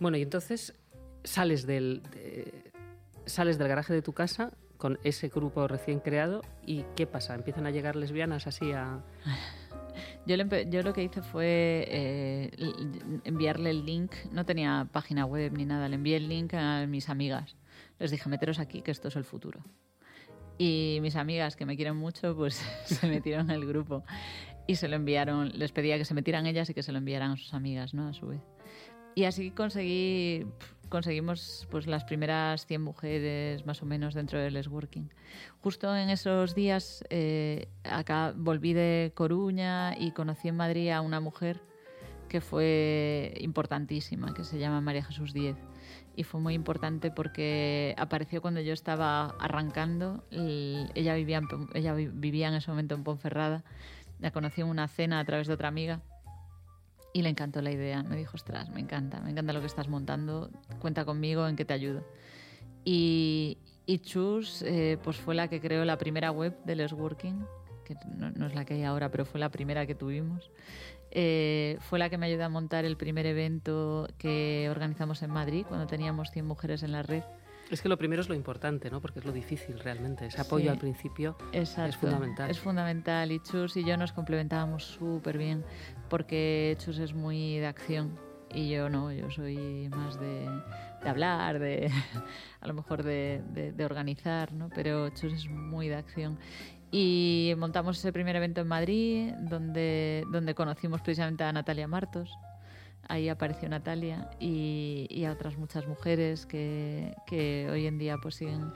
Bueno, 0.00 0.16
y 0.16 0.22
entonces 0.22 0.74
sales 1.24 1.66
del, 1.66 2.02
sales 3.26 3.58
del 3.58 3.68
garaje 3.68 3.92
de 3.92 4.02
tu 4.02 4.12
casa 4.12 4.52
con 4.82 4.98
ese 5.04 5.28
grupo 5.28 5.68
recién 5.68 6.00
creado 6.00 6.42
y 6.66 6.84
¿qué 6.96 7.06
pasa? 7.06 7.36
¿Empiezan 7.36 7.66
a 7.66 7.70
llegar 7.70 7.94
lesbianas 7.94 8.48
así 8.48 8.72
a...? 8.72 9.00
Yo, 10.26 10.36
lo 10.82 10.92
que 10.92 11.04
hice 11.04 11.22
fue 11.22 11.86
eh, 11.88 12.50
enviarle 13.22 13.70
el 13.70 13.86
link, 13.86 14.12
no 14.32 14.44
tenía 14.44 14.88
página 14.90 15.24
web 15.24 15.52
ni 15.52 15.66
nada, 15.66 15.88
le 15.88 15.94
envié 15.94 16.16
el 16.16 16.28
link 16.28 16.54
a 16.54 16.84
mis 16.88 17.10
amigas. 17.10 17.54
Les 18.00 18.10
dije, 18.10 18.28
meteros 18.28 18.58
aquí, 18.58 18.82
que 18.82 18.90
esto 18.90 19.06
es 19.06 19.14
el 19.14 19.22
futuro. 19.22 19.60
Y 20.58 20.98
mis 21.00 21.14
amigas, 21.14 21.54
que 21.54 21.64
me 21.64 21.76
quieren 21.76 21.96
mucho, 21.96 22.34
pues 22.34 22.54
se 22.84 23.06
metieron 23.06 23.50
en 23.50 23.62
el 23.62 23.66
grupo 23.66 24.02
y 24.66 24.74
se 24.74 24.88
lo 24.88 24.96
enviaron, 24.96 25.50
les 25.54 25.70
pedía 25.70 25.96
que 25.96 26.04
se 26.04 26.14
metieran 26.14 26.44
ellas 26.46 26.68
y 26.70 26.74
que 26.74 26.82
se 26.82 26.90
lo 26.90 26.98
enviaran 26.98 27.30
a 27.30 27.36
sus 27.36 27.54
amigas, 27.54 27.94
¿no? 27.94 28.08
A 28.08 28.14
su 28.14 28.26
vez. 28.26 28.40
Y 29.14 29.24
así 29.24 29.52
conseguí 29.52 30.44
conseguimos 30.92 31.66
pues 31.70 31.86
las 31.86 32.04
primeras 32.04 32.66
100 32.66 32.82
mujeres 32.82 33.64
más 33.64 33.80
o 33.82 33.86
menos 33.86 34.12
dentro 34.12 34.38
del 34.38 34.68
Working. 34.68 35.08
Justo 35.62 35.96
en 35.96 36.10
esos 36.10 36.54
días 36.54 37.02
eh, 37.08 37.66
acá 37.82 38.34
volví 38.36 38.74
de 38.74 39.10
Coruña 39.14 39.96
y 39.98 40.10
conocí 40.10 40.48
en 40.48 40.56
Madrid 40.56 40.90
a 40.90 41.00
una 41.00 41.18
mujer 41.18 41.62
que 42.28 42.42
fue 42.42 43.32
importantísima, 43.40 44.34
que 44.34 44.44
se 44.44 44.58
llama 44.58 44.82
María 44.82 45.02
Jesús 45.02 45.32
Díez. 45.32 45.56
Y 46.14 46.24
fue 46.24 46.42
muy 46.42 46.52
importante 46.52 47.10
porque 47.10 47.94
apareció 47.96 48.42
cuando 48.42 48.60
yo 48.60 48.74
estaba 48.74 49.34
arrancando. 49.40 50.24
ella, 50.30 51.14
vivía 51.14 51.40
ella 51.72 51.94
vivía 51.94 52.48
en 52.48 52.54
ese 52.54 52.70
momento 52.70 52.94
en 52.94 53.02
Ponferrada. 53.02 53.64
La 54.20 54.30
conocí 54.30 54.60
en 54.60 54.66
una 54.66 54.88
cena 54.88 55.20
a 55.20 55.24
través 55.24 55.46
de 55.46 55.54
otra 55.54 55.68
amiga 55.68 56.02
y 57.12 57.22
le 57.22 57.28
encantó 57.28 57.60
la 57.62 57.70
idea. 57.70 58.02
Me 58.02 58.16
dijo, 58.16 58.32
ostras, 58.34 58.70
me 58.70 58.80
encanta, 58.80 59.20
me 59.20 59.30
encanta 59.30 59.52
lo 59.52 59.60
que 59.60 59.66
estás 59.66 59.88
montando, 59.88 60.50
cuenta 60.80 61.04
conmigo 61.04 61.46
en 61.46 61.56
que 61.56 61.64
te 61.64 61.74
ayudo. 61.74 62.04
Y, 62.84 63.58
y 63.86 63.98
Chus 63.98 64.62
eh, 64.62 64.98
pues 65.02 65.16
fue 65.16 65.34
la 65.34 65.48
que 65.48 65.60
creó 65.60 65.84
la 65.84 65.98
primera 65.98 66.30
web 66.30 66.56
de 66.64 66.76
Les 66.76 66.92
Working, 66.92 67.44
que 67.84 67.96
no, 68.16 68.46
es 68.46 68.54
la 68.54 68.64
que 68.64 68.74
hay 68.74 68.84
ahora, 68.84 69.10
pero 69.10 69.24
fue 69.24 69.40
la 69.40 69.50
primera 69.50 69.86
que 69.86 69.94
tuvimos. 69.94 70.50
Eh, 71.10 71.76
fue 71.80 71.98
la 71.98 72.08
que 72.08 72.16
me 72.16 72.26
ayudó 72.26 72.44
a 72.44 72.48
montar 72.48 72.84
el 72.84 72.96
primer 72.96 73.26
evento 73.26 74.08
que 74.18 74.68
organizamos 74.70 75.22
en 75.22 75.30
Madrid, 75.30 75.66
cuando 75.68 75.86
teníamos 75.86 76.30
100 76.30 76.46
mujeres 76.46 76.82
en 76.82 76.92
la 76.92 77.02
red. 77.02 77.22
Es 77.72 77.80
que 77.80 77.88
lo 77.88 77.96
primero 77.96 78.20
es 78.20 78.28
lo 78.28 78.34
importante, 78.34 78.90
¿no? 78.90 79.00
Porque 79.00 79.20
es 79.20 79.24
lo 79.24 79.32
difícil 79.32 79.78
realmente. 79.78 80.26
Ese 80.26 80.42
apoyo 80.42 80.70
al 80.70 80.76
principio 80.76 81.38
es 81.52 81.74
fundamental. 81.96 82.50
Es 82.50 82.58
fundamental 82.58 83.32
y 83.32 83.40
Chus 83.40 83.78
y 83.78 83.84
yo 83.84 83.96
nos 83.96 84.12
complementábamos 84.12 84.84
súper 84.84 85.38
bien 85.38 85.64
porque 86.10 86.76
Chus 86.78 86.98
es 86.98 87.14
muy 87.14 87.56
de 87.58 87.66
acción 87.66 88.18
y 88.52 88.68
yo 88.68 88.90
no, 88.90 89.10
yo 89.10 89.30
soy 89.30 89.88
más 89.88 90.20
de, 90.20 90.46
hablar, 91.06 91.58
de 91.58 91.90
a 92.60 92.66
lo 92.66 92.74
mejor 92.74 93.02
de, 93.02 93.40
de, 93.74 93.84
organizar, 93.86 94.52
¿no? 94.52 94.68
Pero 94.74 95.08
Chus 95.08 95.32
es 95.32 95.48
muy 95.48 95.88
de 95.88 95.96
acción. 95.96 96.38
Y 96.90 97.54
montamos 97.56 97.98
ese 97.98 98.12
primer 98.12 98.36
evento 98.36 98.60
en 98.60 98.68
Madrid 98.68 99.32
donde, 99.48 100.24
donde 100.30 100.54
conocimos 100.54 101.00
precisamente 101.00 101.42
a 101.42 101.52
Natalia 101.54 101.88
Martos 101.88 102.36
ahí 103.08 103.28
apareció 103.28 103.68
Natalia 103.68 104.30
y, 104.40 105.24
a 105.24 105.32
otras 105.32 105.56
muchas 105.56 105.86
mujeres 105.86 106.46
que, 106.46 107.14
que, 107.26 107.68
hoy 107.70 107.86
en 107.86 107.98
día 107.98 108.16
pues 108.20 108.36
siguen 108.36 108.72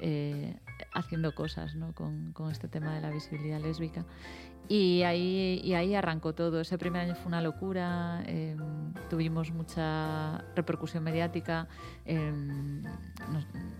eh, 0.00 0.54
haciendo 0.92 1.34
cosas 1.34 1.74
¿no? 1.74 1.92
con, 1.94 2.32
con, 2.32 2.50
este 2.50 2.68
tema 2.68 2.94
de 2.94 3.00
la 3.00 3.10
visibilidad 3.10 3.60
lésbica. 3.60 4.04
Y 4.68 5.02
ahí, 5.02 5.60
y 5.64 5.72
ahí 5.72 5.94
arrancó 5.94 6.34
todo. 6.34 6.60
Ese 6.60 6.76
primer 6.76 7.02
año 7.02 7.14
fue 7.14 7.26
una 7.26 7.40
locura, 7.40 8.22
em, 8.26 8.92
tuvimos 9.08 9.50
mucha 9.50 10.44
repercusión 10.54 11.02
mediática, 11.02 11.68
em, 12.04 12.82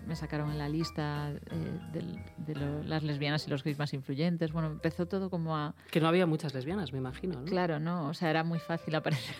me 0.06 0.16
sacaron 0.16 0.50
en 0.50 0.56
la 0.56 0.68
lista 0.70 1.30
eh, 1.30 1.80
de, 1.92 2.54
las 2.86 3.02
lesbianas 3.02 3.46
y 3.46 3.50
los 3.50 3.62
gays 3.62 3.78
más 3.78 3.92
influyentes. 3.92 4.50
Bueno, 4.50 4.68
empezó 4.68 5.06
todo 5.06 5.28
como 5.28 5.58
a... 5.58 5.74
Que 5.90 6.00
no 6.00 6.08
había 6.08 6.24
muchas 6.24 6.54
lesbianas, 6.54 6.90
me 6.92 6.98
imagino. 6.98 7.40
¿no? 7.40 7.44
Claro, 7.44 7.78
no, 7.78 8.08
o 8.08 8.14
sea, 8.14 8.30
era 8.30 8.42
muy 8.42 8.58
fácil 8.58 8.94
aparecer. 8.94 9.36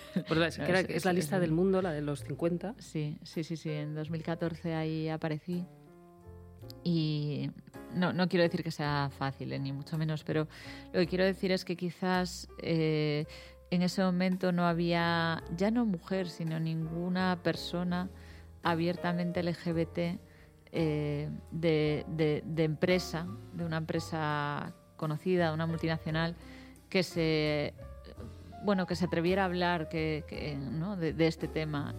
es, 0.88 1.04
la 1.06 1.14
lista 1.14 1.40
del 1.40 1.52
mundo, 1.52 1.80
la 1.80 1.92
de 1.92 2.02
los 2.02 2.24
50. 2.24 2.74
Sí, 2.76 3.18
sí, 3.22 3.42
sí, 3.42 3.56
sí. 3.56 3.70
En 3.70 3.94
2014 3.94 4.74
ahí 4.74 5.08
aparecí. 5.08 5.64
Y 6.84 7.50
no, 7.94 8.12
no 8.12 8.28
quiero 8.28 8.42
decir 8.42 8.62
que 8.62 8.70
sea 8.70 9.10
fácil, 9.18 9.52
eh, 9.52 9.58
ni 9.58 9.72
mucho 9.72 9.98
menos, 9.98 10.24
pero 10.24 10.46
lo 10.92 11.00
que 11.00 11.06
quiero 11.06 11.24
decir 11.24 11.52
es 11.52 11.64
que 11.64 11.76
quizás 11.76 12.48
eh, 12.62 13.26
en 13.70 13.82
ese 13.82 14.02
momento 14.02 14.52
no 14.52 14.66
había, 14.66 15.42
ya 15.56 15.70
no 15.70 15.84
mujer, 15.84 16.28
sino 16.28 16.58
ninguna 16.60 17.38
persona 17.42 18.08
abiertamente 18.62 19.42
LGBT 19.42 20.18
eh, 20.72 21.30
de, 21.50 22.42
empresa, 22.56 23.26
de 23.54 23.64
una 23.64 23.78
empresa 23.78 24.74
conocida, 24.96 25.52
una 25.52 25.66
multinacional, 25.66 26.36
que 26.88 27.02
se 27.02 27.74
bueno 28.64 28.86
que 28.86 28.96
se 28.96 29.04
atreviera 29.04 29.42
a 29.42 29.44
hablar 29.44 29.88
que, 29.88 30.24
de 30.98 31.26
este 31.26 31.46
tema 31.46 31.94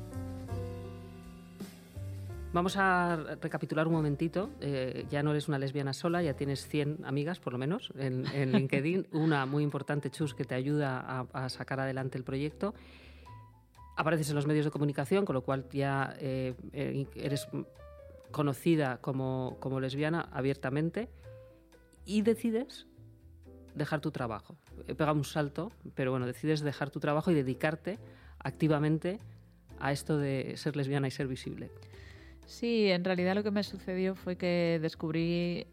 Vamos 2.51 2.77
a 2.77 3.15
recapitular 3.41 3.85
un 3.88 3.93
momentito. 3.93 4.49
Eh, 4.59 5.05
ya 5.12 5.21
no 5.21 5.31
eres 5.31 5.47
una 5.47 5.59
lesbiana 5.59 5.93
sola, 5.93 6.23
ya 6.23 6.33
tienes 6.33 6.67
100 6.67 7.05
amigas, 7.05 7.39
por 7.39 7.53
lo 7.53 7.59
menos, 7.59 7.93
en, 7.95 8.23
LinkedIn. 8.51 9.07
una 9.12 9.45
muy 9.45 9.63
importante, 9.63 10.09
Chus, 10.09 10.33
que 10.33 10.45
te 10.45 10.55
ayuda 10.55 11.27
a, 11.31 11.49
sacar 11.49 11.79
adelante 11.79 12.17
el 12.17 12.23
proyecto. 12.23 12.73
Apareces 13.95 14.29
en 14.29 14.35
los 14.35 14.47
medios 14.47 14.65
de 14.65 14.71
comunicación, 14.71 15.25
con 15.25 15.35
lo 15.35 15.43
cual 15.43 15.67
ya 15.71 16.15
eh, 16.19 16.55
eh, 16.73 17.05
eres 17.15 17.47
conocida 18.31 18.97
como, 18.97 19.57
como 19.59 19.79
lesbiana 19.79 20.27
abiertamente 20.31 21.07
y 22.03 22.23
decides 22.23 22.88
dejar 23.75 24.01
tu 24.01 24.09
trabajo. 24.09 24.57
He 24.88 24.95
pegado 24.95 25.15
un 25.15 25.23
salto, 25.23 25.71
pero 25.93 26.09
bueno, 26.09 26.25
decides 26.25 26.62
dejar 26.62 26.89
tu 26.89 26.99
trabajo 26.99 27.29
y 27.29 27.35
dedicarte 27.35 27.99
activamente 28.39 29.19
a 29.79 29.91
esto 29.91 30.17
de 30.17 30.57
ser 30.57 30.75
lesbiana 30.75 31.07
y 31.07 31.12
ser 31.12 31.27
visible. 31.27 31.69
Sí, 32.49 32.89
en 32.89 33.03
realidad 33.05 33.35
lo 33.35 33.43
que 33.43 33.51
me 33.51 33.62
sucedió 33.62 34.15
fue 34.15 34.35
que 34.35 34.79
descubrí 34.81 35.67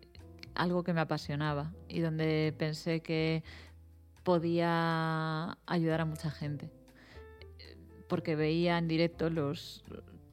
algo 0.54 0.84
que 0.84 0.92
me 0.92 1.00
apasionaba 1.00 1.72
y 1.88 2.00
donde 2.00 2.54
pensé 2.58 3.00
que 3.00 3.42
podía 4.24 5.56
ayudar 5.64 6.02
a 6.02 6.04
mucha 6.04 6.30
gente. 6.30 6.70
Porque 8.08 8.36
veía 8.36 8.76
en 8.76 8.88
directo 8.88 9.30
los, 9.30 9.84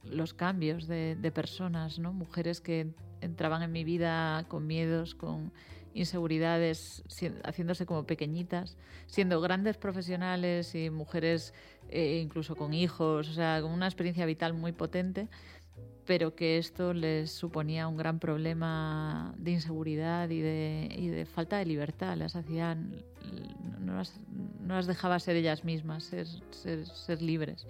los 0.03 0.34
cambios 0.34 0.86
de, 0.86 1.32
personas, 1.34 1.97
¿no? 1.97 2.12
mujeres 2.12 2.60
que 2.60 2.93
entraban 3.21 3.63
en 3.63 3.71
mi 3.71 3.86
vida 3.86 4.45
con 4.49 4.67
miedos, 4.67 5.15
con 5.15 5.53
inseguridades, 5.93 7.03
haciéndose 7.45 7.86
como 7.86 8.06
pequeñitas, 8.06 8.75
siendo 9.08 9.39
grandes 9.39 9.77
profesionales 9.77 10.75
y 10.75 10.89
mujeres 10.89 11.53
eh, 11.89 12.19
incluso 12.21 12.58
con 12.58 12.73
hijos, 12.73 13.29
o 13.29 13.34
sea, 13.34 13.62
con 13.62 13.71
una 13.71 13.86
experiencia 13.86 14.25
vital 14.25 14.53
muy 14.53 14.73
potente 14.73 15.29
pero 16.05 16.35
que 16.35 16.57
esto 16.57 16.93
les 16.93 17.31
suponía 17.31 17.87
un 17.87 17.97
gran 17.97 18.19
problema 18.19 19.33
de 19.37 19.51
inseguridad 19.51 20.29
y 20.29 20.41
de, 20.41 21.27
falta 21.33 21.57
de 21.57 21.65
libertad. 21.65 22.17
Las 22.17 22.35
hacían, 22.35 22.95
no 23.79 23.95
las, 24.75 24.87
dejaba 24.87 25.19
ser 25.19 25.35
ellas 25.35 25.63
mismas, 25.63 26.03
ser, 26.51 27.21
libres. 27.21 27.67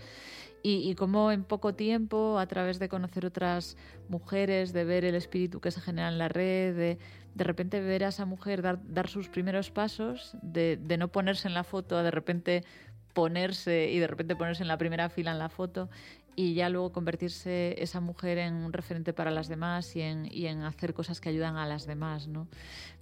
Y, 0.63 0.89
y, 0.89 0.95
en 1.31 1.43
poco 1.43 1.75
tiempo, 1.75 2.39
a 2.39 2.47
través 2.47 2.79
de 2.79 2.87
conocer 2.87 3.25
otras 3.25 3.75
mujeres, 4.07 4.71
de 4.71 4.85
ver 4.85 5.03
el 5.03 5.15
espíritu 5.15 5.59
que 5.59 5.71
se 5.71 5.81
genera 5.81 6.07
en 6.07 6.17
la 6.17 6.29
red, 6.29 6.75
de 6.75 6.97
de 7.35 7.43
repente 7.43 7.81
ver 7.81 8.03
a 8.03 8.09
esa 8.09 8.25
mujer 8.25 8.61
dar, 8.61 9.09
sus 9.09 9.27
primeros 9.27 9.71
pasos, 9.71 10.35
de, 10.41 10.77
de 10.77 10.97
no 10.97 11.07
ponerse 11.07 11.47
en 11.47 11.53
la 11.53 11.63
foto, 11.63 11.97
a 11.97 12.03
de 12.03 12.11
repente 12.11 12.63
ponerse 13.13 13.91
y 13.91 13.99
de 13.99 14.07
repente 14.07 14.35
ponerse 14.35 14.63
en 14.63 14.67
la 14.67 14.77
primera 14.77 15.09
fila 15.09 15.31
en 15.31 15.39
la 15.39 15.49
foto 15.49 15.89
y 16.35 16.53
ya 16.53 16.69
luego 16.69 16.91
convertirse 16.91 17.75
esa 17.81 17.99
mujer 17.99 18.37
en 18.37 18.55
un 18.55 18.73
referente 18.73 19.13
para 19.13 19.31
las 19.31 19.47
demás 19.47 19.95
y 19.95 20.01
en, 20.01 20.27
y 20.31 20.47
en 20.47 20.63
hacer 20.63 20.93
cosas 20.93 21.19
que 21.21 21.29
ayudan 21.29 21.57
a 21.57 21.67
las 21.67 21.85
demás. 21.85 22.27
¿no? 22.27 22.47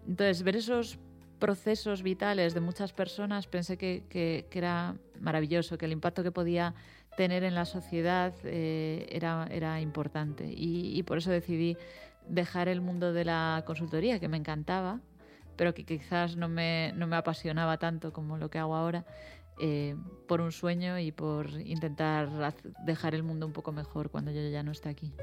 Entonces, 0.07 0.43
ver 0.43 0.55
esos 0.57 0.99
procesos 1.39 2.03
vitales 2.03 2.53
de 2.53 2.61
muchas 2.61 2.93
personas 2.93 3.47
pensé 3.47 3.77
que, 3.77 4.03
que, 4.09 4.45
era 4.51 4.95
maravilloso, 5.19 5.77
que 5.77 5.85
el 5.85 5.91
impacto 5.91 6.23
que 6.23 6.31
podía 6.31 6.75
tener 7.17 7.43
en 7.43 7.55
la 7.55 7.65
sociedad 7.65 8.33
eh, 8.43 9.07
era, 9.11 9.47
era 9.49 9.81
importante. 9.81 10.45
Y, 10.45 10.97
y, 10.97 11.03
por 11.03 11.17
eso 11.17 11.31
decidí 11.31 11.77
dejar 12.27 12.67
el 12.67 12.79
mundo 12.79 13.11
de 13.11 13.25
la 13.25 13.63
consultoría, 13.65 14.19
que 14.19 14.27
me 14.27 14.37
encantaba, 14.37 14.99
pero 15.57 15.73
que 15.73 15.83
quizás 15.83 16.37
no 16.37 16.47
me, 16.47 16.93
no 16.95 17.07
me 17.07 17.15
apasionaba 17.15 17.77
tanto 17.77 18.13
como 18.13 18.37
lo 18.37 18.49
que 18.49 18.59
hago 18.59 18.75
ahora, 18.75 19.05
eh, 19.63 19.95
por 20.27 20.41
un 20.41 20.51
sueño 20.51 20.97
y 20.97 21.11
por 21.11 21.51
intentar 21.51 22.55
dejar 22.83 23.13
el 23.13 23.21
mundo 23.21 23.45
un 23.45 23.53
poco 23.53 23.71
mejor 23.71 24.09
cuando 24.09 24.31
yo 24.31 24.41
ya 24.49 24.63
no 24.63 24.71
esté 24.71 24.89
aquí. 24.89 25.13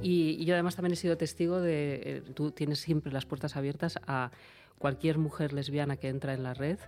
Y, 0.00 0.44
yo 0.44 0.54
además 0.54 0.76
también 0.76 0.92
he 0.92 0.96
sido 0.96 1.16
testigo 1.16 1.60
de, 1.60 1.94
eh, 2.04 2.22
tú 2.34 2.52
tienes 2.52 2.78
siempre 2.78 3.10
las 3.10 3.26
puertas 3.26 3.56
abiertas 3.56 3.98
a 4.06 4.30
cualquier 4.78 5.18
mujer 5.18 5.52
lesbiana 5.52 5.96
que 5.96 6.10
entra 6.10 6.32
en 6.32 6.44
la 6.44 6.54
red 6.54 6.78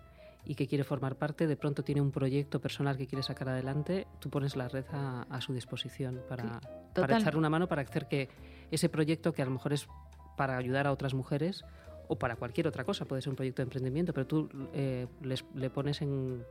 y 0.44 0.54
que 0.54 0.68
quiere 0.68 0.84
formar 0.84 1.16
parte, 1.16 1.48
de 1.48 1.56
pronto 1.56 1.82
tiene 1.82 2.00
un 2.00 2.12
proyecto 2.12 2.60
personal 2.60 2.96
que 2.96 3.08
quiere 3.08 3.24
sacar 3.24 3.48
adelante, 3.48 4.06
tú 4.20 4.30
pones 4.30 4.54
la 4.54 4.68
red 4.68 4.84
a, 4.92 5.40
su 5.40 5.52
disposición 5.52 6.22
para, 6.28 6.60
para 6.94 7.18
echarle 7.18 7.40
una 7.40 7.50
mano 7.50 7.66
para 7.66 7.82
hacer 7.82 8.06
que 8.06 8.28
ese 8.70 8.88
proyecto 8.88 9.32
que 9.32 9.42
a 9.42 9.46
lo 9.46 9.50
mejor 9.50 9.72
es 9.72 9.88
para 10.36 10.56
ayudar 10.56 10.86
a 10.86 10.92
otras 10.92 11.12
mujeres 11.12 11.64
o 12.08 12.16
para 12.16 12.36
cualquier 12.36 12.66
otra 12.68 12.84
cosa, 12.84 13.04
puede 13.04 13.22
ser 13.22 13.30
un 13.30 13.36
proyecto 13.36 13.62
de 13.62 13.64
emprendimiento, 13.64 14.12
pero 14.12 14.26
tú 14.26 14.48
eh, 14.72 15.06
le 15.22 15.70
pones 15.70 16.02
en 16.02 16.44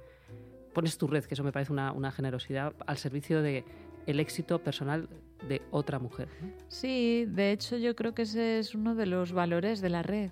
pones 0.74 0.98
tu 0.98 1.08
red, 1.08 1.24
que 1.24 1.36
eso 1.36 1.44
me 1.44 1.52
parece 1.52 1.72
una, 1.72 1.92
una 1.92 2.12
generosidad 2.12 2.74
al 2.88 2.98
servicio 2.98 3.42
de 3.42 3.64
el 4.08 4.20
éxito 4.20 4.60
personal 4.60 5.08
de 5.48 5.62
otra 5.72 6.00
mujer. 6.00 6.28
Sí, 6.68 7.26
de 7.28 7.52
hecho 7.52 7.78
yo 7.78 7.96
creo 7.96 8.14
que 8.14 8.24
ese 8.24 8.60
es 8.60 8.76
uno 8.76 8.96
de 8.96 9.06
los 9.06 9.32
valores 9.32 9.82
de 9.82 9.90
la 9.90 10.04
red. 10.04 10.32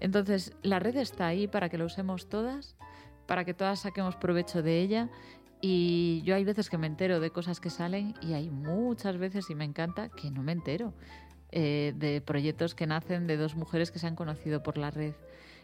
Entonces, 0.00 0.52
la 0.62 0.78
red 0.78 0.96
está 0.96 1.26
ahí 1.26 1.46
para 1.46 1.68
que 1.68 1.78
lo 1.78 1.86
usemos 1.86 2.28
todas, 2.28 2.76
para 3.26 3.44
que 3.44 3.54
todas 3.54 3.80
saquemos 3.80 4.16
provecho 4.16 4.62
de 4.62 4.80
ella. 4.80 5.08
Y 5.62 6.20
yo 6.24 6.34
hay 6.34 6.44
veces 6.44 6.68
que 6.68 6.76
me 6.76 6.86
entero 6.86 7.18
de 7.18 7.30
cosas 7.30 7.60
que 7.60 7.70
salen 7.70 8.14
y 8.20 8.34
hay 8.34 8.50
muchas 8.50 9.16
veces, 9.16 9.48
y 9.48 9.54
me 9.54 9.64
encanta, 9.64 10.10
que 10.10 10.30
no 10.30 10.42
me 10.42 10.52
entero. 10.52 10.92
Eh, 11.52 11.92
de 11.96 12.20
proyectos 12.20 12.74
que 12.74 12.88
nacen 12.88 13.28
de 13.28 13.36
dos 13.36 13.54
mujeres 13.54 13.92
que 13.92 14.00
se 14.00 14.06
han 14.08 14.16
conocido 14.16 14.64
por 14.64 14.76
la 14.76 14.90
red. 14.90 15.14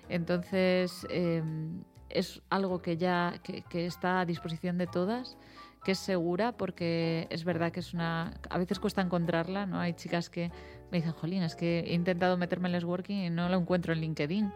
Entonces, 0.09 1.07
em, 1.11 1.83
es 2.09 2.40
algo 2.51 2.81
que 2.83 2.97
ya 2.97 3.40
que, 3.42 3.87
está 3.87 4.21
a 4.21 4.25
disposición 4.25 4.79
de 4.79 4.87
todas, 4.87 5.37
que 5.85 5.92
es 5.92 5.99
segura, 5.99 6.53
porque 6.53 7.27
es 7.31 7.45
verdad 7.45 7.73
que 7.73 7.81
es 7.81 7.95
una... 7.95 8.35
A 8.49 8.59
veces 8.59 8.79
cuesta 8.79 9.03
encontrarla, 9.03 9.66
¿no? 9.66 9.81
Hay 9.81 9.95
chicas 9.95 10.31
que 10.31 10.53
me 10.92 10.99
dicen, 10.99 11.12
Jolín, 11.12 11.42
es 11.42 11.57
que 11.57 11.81
he 11.81 11.95
intentado 11.95 12.37
meterme 12.37 12.68
en 12.68 12.77
el 12.77 12.85
working 12.85 13.25
y 13.25 13.31
no 13.31 13.49
lo 13.49 13.57
encuentro 13.59 13.92
en 13.92 14.01
LinkedIn. 14.01 14.53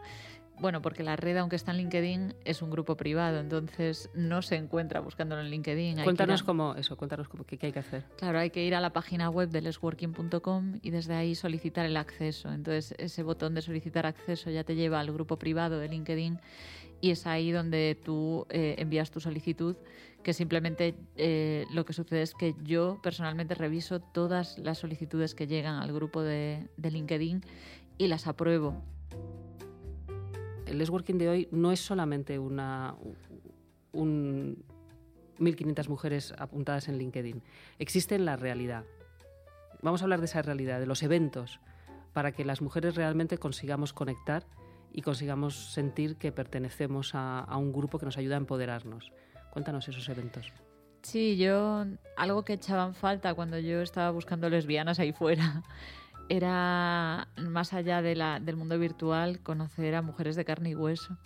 Bueno, 0.58 0.80
porque 0.80 1.02
la 1.02 1.16
red, 1.16 1.36
aunque 1.36 1.56
está 1.56 1.72
en 1.72 1.78
LinkedIn, 1.78 2.34
es 2.44 2.62
un 2.62 2.70
grupo 2.70 2.96
privado, 2.96 3.40
entonces 3.40 4.10
no 4.14 4.40
se 4.40 4.56
encuentra 4.56 5.00
buscándolo 5.00 5.42
en 5.42 5.50
LinkedIn. 5.50 6.02
cuéntanos 6.02 6.42
cómo 6.42 6.74
eso, 6.76 6.96
cuéntanos 6.96 7.28
cómo, 7.28 7.44
qué, 7.44 7.58
hay 7.60 7.72
que 7.72 7.78
hacer. 7.78 8.04
Claro, 8.16 8.38
hay 8.38 8.50
que 8.50 8.64
ir 8.64 8.74
a 8.74 8.80
la 8.80 8.90
página 8.90 9.28
web 9.28 9.50
de 9.50 9.60
lesworking.com 9.60 10.78
y 10.80 10.90
desde 10.90 11.14
ahí 11.14 11.34
solicitar 11.34 11.84
el 11.84 11.96
acceso. 11.96 12.50
Entonces, 12.50 12.94
ese 12.98 13.22
botón 13.22 13.54
de 13.54 13.60
solicitar 13.60 14.06
acceso 14.06 14.50
ya 14.50 14.64
te 14.64 14.74
lleva 14.74 14.98
al 14.98 15.12
grupo 15.12 15.38
privado 15.38 15.78
de 15.78 15.88
LinkedIn 15.88 16.40
y 17.02 17.10
es 17.10 17.26
ahí 17.26 17.52
donde 17.52 17.98
tú 18.02 18.46
eh, 18.48 18.76
envías 18.78 19.10
tu 19.10 19.20
solicitud, 19.20 19.76
que 20.22 20.32
simplemente 20.32 20.94
eh, 21.16 21.66
lo 21.70 21.84
que 21.84 21.92
sucede 21.92 22.22
es 22.22 22.32
que 22.34 22.54
yo 22.62 22.98
personalmente 23.02 23.54
reviso 23.54 24.00
todas 24.00 24.58
las 24.58 24.78
solicitudes 24.78 25.34
que 25.34 25.46
llegan 25.46 25.82
al 25.82 25.92
grupo 25.92 26.22
de, 26.22 26.68
de 26.78 26.90
LinkedIn 26.90 27.42
y 27.98 28.08
las 28.08 28.26
apruebo 28.26 28.82
el 30.66 30.90
Working 30.90 31.18
de 31.18 31.28
hoy 31.28 31.48
no 31.50 31.72
es 31.72 31.80
solamente 31.80 32.38
una, 32.38 32.94
un 33.92 34.64
1.500 35.38 35.88
mujeres 35.88 36.34
apuntadas 36.38 36.88
en 36.88 36.98
LinkedIn. 36.98 37.42
Existe 37.78 38.14
en 38.14 38.24
la 38.24 38.36
realidad. 38.36 38.84
Vamos 39.82 40.02
a 40.02 40.04
hablar 40.04 40.20
de 40.20 40.26
esa 40.26 40.42
realidad, 40.42 40.80
de 40.80 40.86
los 40.86 41.02
eventos, 41.02 41.60
para 42.12 42.32
que 42.32 42.44
las 42.44 42.62
mujeres 42.62 42.94
realmente 42.94 43.38
consigamos 43.38 43.92
conectar 43.92 44.46
y 44.92 45.02
consigamos 45.02 45.72
sentir 45.72 46.16
que 46.16 46.32
pertenecemos 46.32 47.14
a, 47.14 47.40
a 47.40 47.56
un 47.58 47.72
grupo 47.72 47.98
que 47.98 48.06
nos 48.06 48.16
ayuda 48.16 48.36
a 48.36 48.38
empoderarnos. 48.38 49.12
Cuéntanos 49.50 49.88
esos 49.88 50.08
eventos. 50.08 50.52
Sí, 51.02 51.36
yo 51.36 51.84
algo 52.16 52.44
que 52.44 52.54
echaban 52.54 52.94
falta 52.94 53.34
cuando 53.34 53.58
yo 53.58 53.80
estaba 53.82 54.10
buscando 54.10 54.48
lesbianas 54.48 54.98
ahí 54.98 55.12
fuera 55.12 55.62
era, 56.28 57.28
más 57.36 57.72
allá 57.72 58.02
de 58.02 58.14
la, 58.16 58.40
del 58.40 58.56
mundo 58.56 58.78
virtual, 58.78 59.40
conocer 59.40 59.94
a 59.94 60.02
mujeres 60.02 60.36
de 60.36 60.44
carne 60.44 60.70
y 60.70 60.74
hueso. 60.74 61.16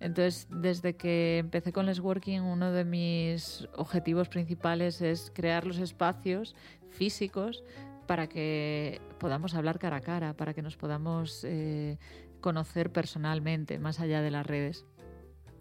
Entonces, 0.00 0.46
desde 0.50 0.96
que 0.96 1.38
empecé 1.38 1.72
con 1.72 1.86
Les 1.86 2.00
Working, 2.00 2.42
uno 2.42 2.72
de 2.72 2.84
mis 2.84 3.66
objetivos 3.76 4.28
principales 4.28 5.00
es 5.00 5.30
crear 5.34 5.66
los 5.66 5.78
espacios 5.78 6.54
físicos 6.90 7.64
para 8.06 8.28
que 8.28 9.00
podamos 9.18 9.54
hablar 9.54 9.78
cara 9.78 9.96
a 9.96 10.00
cara, 10.00 10.34
para 10.34 10.54
que 10.54 10.62
nos 10.62 10.76
podamos 10.76 11.44
eh, 11.44 11.98
conocer 12.40 12.92
personalmente, 12.92 13.78
más 13.78 14.00
allá 14.00 14.22
de 14.22 14.30
las 14.30 14.46
redes. 14.46 14.84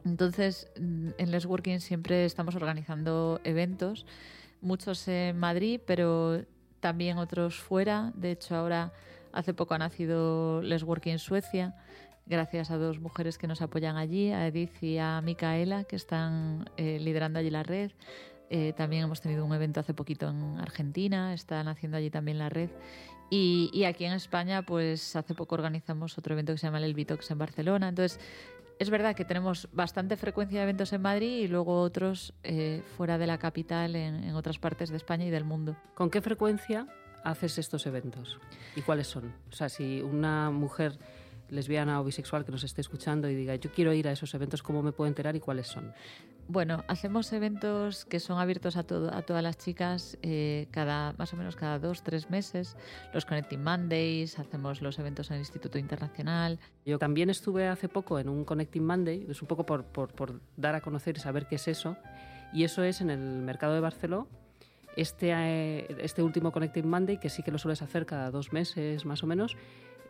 Entonces, 0.06 0.70
en 0.76 1.32
Les 1.32 1.46
Working 1.46 1.80
siempre 1.80 2.26
estamos 2.26 2.56
organizando 2.56 3.42
eventos, 3.44 4.06
muchos 4.62 5.08
en 5.08 5.38
Madrid, 5.38 5.82
pero 5.86 6.44
también 6.86 7.18
otros 7.18 7.56
fuera. 7.56 8.12
De 8.14 8.30
hecho, 8.30 8.56
ahora 8.56 8.94
hace 9.34 9.56
poco 9.56 9.74
ha 9.74 9.80
nacido 9.80 10.62
Les 10.62 10.84
Working 10.84 11.18
Suecia, 11.18 11.74
gracias 12.28 12.70
a 12.70 12.78
dos 12.78 13.00
mujeres 13.00 13.40
que 13.40 13.48
nos 13.48 13.64
apoyan 13.64 13.98
allí, 13.98 14.32
a 14.32 14.46
Edith 14.46 14.84
y 14.84 15.00
a 15.00 15.20
Micaela, 15.22 15.86
que 15.86 15.96
están 15.96 16.70
eh, 16.78 17.00
liderando 17.00 17.40
allí 17.40 17.50
la 17.50 17.64
red. 17.64 17.90
Eh, 18.52 18.74
también 18.78 19.02
hemos 19.02 19.20
tenido 19.20 19.44
un 19.44 19.54
evento 19.56 19.80
hace 19.80 19.96
poquito 19.96 20.30
en 20.30 20.60
Argentina, 20.60 21.34
están 21.34 21.68
haciendo 21.68 21.98
allí 21.98 22.12
también 22.12 22.38
la 22.38 22.50
red. 22.50 22.70
Y, 23.32 23.84
aquí 23.86 24.06
en 24.06 24.14
España, 24.14 24.62
pues 24.62 25.16
hace 25.16 25.34
poco 25.34 25.56
organizamos 25.56 26.16
otro 26.20 26.36
evento 26.36 26.54
que 26.54 26.60
se 26.60 26.68
llama 26.68 26.78
el 26.78 26.94
Vitox 26.94 27.32
en 27.32 27.40
Barcelona. 27.40 27.90
Entonces, 27.90 28.20
es 28.80 28.90
verdad 28.90 29.16
que 29.16 29.26
tenemos 29.26 29.68
bastante 29.72 30.18
frecuencia 30.18 30.60
de 30.60 30.64
eventos 30.64 30.94
en 30.94 31.02
Madrid 31.02 31.44
y 31.44 31.48
luego 31.48 31.82
otros 31.82 32.34
eh, 32.44 32.84
fuera 32.98 33.18
de 33.18 33.28
la 33.28 33.38
capital, 33.38 33.96
en, 33.96 34.24
en 34.24 34.36
otras 34.36 34.60
partes 34.60 34.90
de 34.90 34.98
España 34.98 35.26
y 35.26 35.30
del 35.30 35.44
mundo. 35.44 35.76
¿Con 35.94 36.10
qué 36.10 36.22
frecuencia 36.22 36.88
haces 37.24 37.58
estos 37.58 37.86
eventos? 37.86 38.40
¿Y 38.76 38.82
cuáles 38.82 39.08
son? 39.08 39.34
O 39.50 39.54
sea, 39.54 39.70
si 39.70 40.02
una 40.02 40.52
mujer 40.52 41.00
lesbiana 41.50 42.00
o 42.02 42.04
bisexual 42.04 42.46
que 42.46 42.52
nos 42.52 42.64
esté 42.64 42.82
escuchando 42.82 43.30
y 43.30 43.36
diga, 43.36 43.56
yo 43.56 43.72
quiero 43.72 43.94
ir 43.94 44.08
a 44.08 44.12
esos 44.12 44.34
eventos, 44.34 44.64
¿cómo 44.64 44.82
me 44.82 44.92
puedo 44.92 45.08
enterar 45.08 45.36
y 45.36 45.40
cuáles 45.40 45.68
son? 45.68 45.94
Bueno, 46.48 46.84
hacemos 46.88 47.34
eventos 47.34 48.06
que 48.06 48.20
son 48.20 48.38
abiertos 48.38 48.78
a, 48.78 48.84
todo, 48.84 49.14
a 49.14 49.24
todas 49.24 49.42
las 49.42 49.58
chicas 49.58 50.18
eh, 50.22 50.68
cada 50.72 51.14
más 51.14 51.34
o 51.34 51.38
menos 51.38 51.56
cada 51.56 51.80
dos, 51.80 52.04
tres 52.04 52.30
meses. 52.30 52.78
Los 53.14 53.26
Connecting 53.26 53.64
Mondays, 53.64 54.38
hacemos 54.38 54.82
los 54.82 55.00
eventos 55.00 55.32
en 55.32 55.36
el 55.36 55.40
Instituto 55.42 55.80
Internacional. 55.80 56.60
Yo 56.86 57.00
también 57.00 57.30
estuve 57.30 57.68
hace 57.68 57.90
poco 57.90 58.20
en 58.20 58.30
un 58.30 58.46
Connecting 58.46 58.86
Monday, 58.86 59.26
es 59.28 59.42
un 59.42 59.48
poco 59.48 59.66
por, 59.66 59.86
por, 59.86 60.14
por 60.14 60.40
dar 60.56 60.76
a 60.76 60.82
conocer 60.82 61.18
y 61.18 61.20
saber 61.20 61.48
qué 61.48 61.56
es 61.56 61.68
eso. 61.68 61.98
Y 62.54 62.64
eso 62.64 62.84
es 62.84 63.02
en 63.02 63.10
el 63.10 63.20
mercado 63.20 63.74
de 63.74 63.80
Barcelona 63.80 64.28
este, 64.96 65.32
eh, 65.32 65.88
este 66.00 66.24
último 66.24 66.52
Connecting 66.52 66.88
Monday, 66.88 67.18
que 67.18 67.30
sí 67.30 67.44
que 67.44 67.52
lo 67.52 67.58
sueles 67.58 67.82
hacer 67.82 68.06
cada 68.06 68.32
dos 68.32 68.54
meses 68.54 69.06
más 69.06 69.24
o 69.24 69.28
menos, 69.28 69.58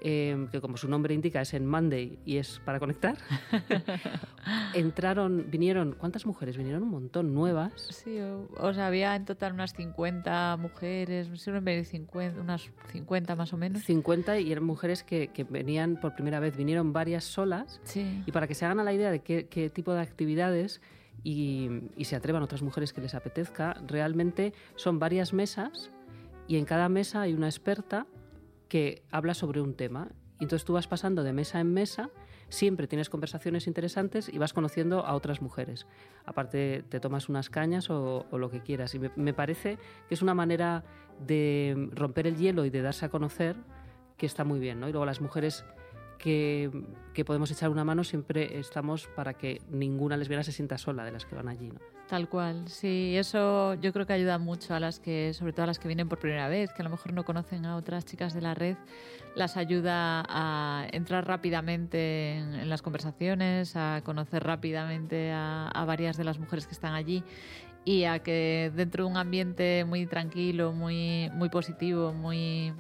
Em, 0.02 0.48
que 0.50 0.62
como 0.62 0.78
su 0.78 0.88
nombre 0.88 1.14
indica 1.14 1.42
es 1.42 1.54
en 1.54 1.66
Monday 1.66 2.20
y 2.26 2.38
es 2.38 2.60
para 2.64 2.80
conectar, 2.80 3.18
entraron, 4.74 5.48
vinieron, 5.50 5.96
¿cuántas 5.98 6.26
mujeres? 6.26 6.58
Vinieron 6.58 6.84
un 6.84 6.90
montón, 6.90 7.34
nuevas. 7.34 7.88
Sí, 7.90 8.20
o, 8.20 8.74
sea, 8.74 8.88
había 8.88 9.16
en 9.16 9.26
total 9.26 9.54
unas 9.54 9.74
50 9.74 10.58
mujeres, 10.58 11.30
50, 11.30 12.40
unas 12.40 12.70
50 12.92 13.36
más 13.36 13.54
o 13.54 13.58
menos. 13.58 13.84
50 13.84 14.40
y 14.40 14.52
eran 14.52 14.64
mujeres 14.64 15.04
que, 15.04 15.30
que 15.30 15.44
venían 15.44 16.00
por 16.00 16.14
primera 16.14 16.40
vez, 16.40 16.56
vinieron 16.56 16.94
varias 16.94 17.24
solas. 17.24 17.80
Sí. 17.84 18.22
Y 18.26 18.32
para 18.32 18.48
que 18.48 18.54
se 18.54 18.66
hagan 18.66 18.80
a 18.80 18.84
la 18.84 18.94
idea 18.94 19.10
de 19.12 19.22
qué, 19.22 19.48
qué 19.48 19.70
tipo 19.70 19.94
de 19.94 20.02
actividades 20.02 20.82
y, 21.24 21.70
y 21.98 22.06
se 22.06 22.16
atrevan 22.16 22.44
otras 22.44 22.62
mujeres 22.62 22.94
que 22.94 23.02
les 23.02 23.16
apetezca, 23.16 23.76
realmente 23.88 24.54
son 24.76 25.00
varias 25.00 25.34
mesas 25.34 25.90
y 26.48 26.58
en 26.58 26.66
cada 26.66 26.90
mesa 26.90 27.22
hay 27.22 27.34
una 27.34 27.48
experta 27.48 28.06
que 28.76 29.04
habla 29.10 29.34
sobre 29.34 29.62
un 29.62 29.74
tema. 29.74 30.10
Y 30.38 30.44
entonces 30.44 30.66
tú 30.66 30.74
vas 30.74 30.86
pasando 30.86 31.24
de 31.24 31.32
mesa 31.32 31.62
en 31.62 31.74
mesa, 31.74 32.10
siempre 32.50 32.88
tienes 32.88 33.10
conversaciones 33.10 33.68
interesantes 33.68 34.28
y 34.28 34.38
vas 34.38 34.52
conociendo 34.52 35.06
a 35.06 35.16
otras 35.16 35.42
mujeres. 35.42 35.88
Aparte, 36.26 36.84
te 36.90 37.00
tomas 37.00 37.30
unas 37.30 37.50
cañas 37.50 37.90
o, 37.90 38.28
lo 38.34 38.52
que 38.52 38.60
quieras. 38.60 38.94
Y 38.94 39.00
me, 39.16 39.34
parece 39.34 39.78
que 40.10 40.14
es 40.14 40.22
una 40.22 40.34
manera 40.34 40.84
de 41.26 41.90
romper 41.94 42.28
el 42.28 42.36
hielo 42.36 42.66
y 42.66 42.70
de 42.70 42.82
darse 42.82 43.06
a 43.06 43.10
conocer 43.10 43.56
que 44.18 44.26
está 44.26 44.44
muy 44.44 44.60
bien. 44.60 44.82
¿no? 44.82 44.90
Y 44.90 44.92
luego 44.92 45.06
las 45.06 45.22
mujeres 45.22 45.64
que, 46.18 46.70
podemos 47.26 47.50
echar 47.52 47.70
una 47.70 47.86
mano, 47.86 48.04
siempre 48.04 48.60
estamos 48.60 49.08
para 49.16 49.36
que 49.36 49.62
ninguna 49.70 50.18
lesbiana 50.18 50.44
se 50.44 50.52
sienta 50.52 50.78
sola 50.78 51.06
de 51.06 51.14
las 51.14 51.26
que 51.26 51.36
van 51.36 51.48
allí. 51.48 51.72
Tal 52.08 52.30
cual, 52.30 52.68
sí, 52.68 53.16
eso 53.18 53.74
yo 53.76 53.92
creo 53.92 54.06
que 54.06 54.14
ayuda 54.14 54.38
mucho 54.38 54.76
a 54.76 54.80
las 54.80 55.00
que, 55.00 55.34
sobre 55.34 55.54
todo 55.54 55.64
a 55.64 55.68
las 55.68 55.80
que 55.80 55.88
vienen 55.88 56.08
por 56.08 56.20
primera 56.20 56.48
vez, 56.48 56.72
que 56.72 56.84
a 56.84 56.86
lo 56.86 56.92
mejor 56.92 57.14
no 57.14 57.26
conocen 57.26 57.66
a 57.66 57.76
otras 57.76 58.06
chicas 58.06 58.36
de 58.36 58.42
la 58.42 58.54
red, 58.54 58.78
las 59.36 59.58
ayuda 59.58 60.24
a 60.30 60.86
entrar 60.92 61.28
rápidamente 61.28 62.38
en, 62.38 62.70
las 62.70 62.84
conversaciones, 62.84 63.76
a 63.76 64.02
conocer 64.06 64.44
rápidamente 64.44 65.32
a, 65.32 65.68
a 65.68 65.86
varias 65.86 66.16
de 66.16 66.26
las 66.26 66.38
mujeres 66.38 66.68
que 66.68 66.74
están 66.74 66.94
allí 66.94 67.24
y 67.86 68.04
a 68.04 68.20
que 68.20 68.72
dentro 68.76 69.06
de 69.06 69.12
un 69.12 69.18
ambiente 69.18 69.84
muy 69.86 70.06
tranquilo, 70.06 70.74
muy, 70.74 71.32
muy 71.34 71.50
positivo, 71.50 72.14
muy 72.14 72.72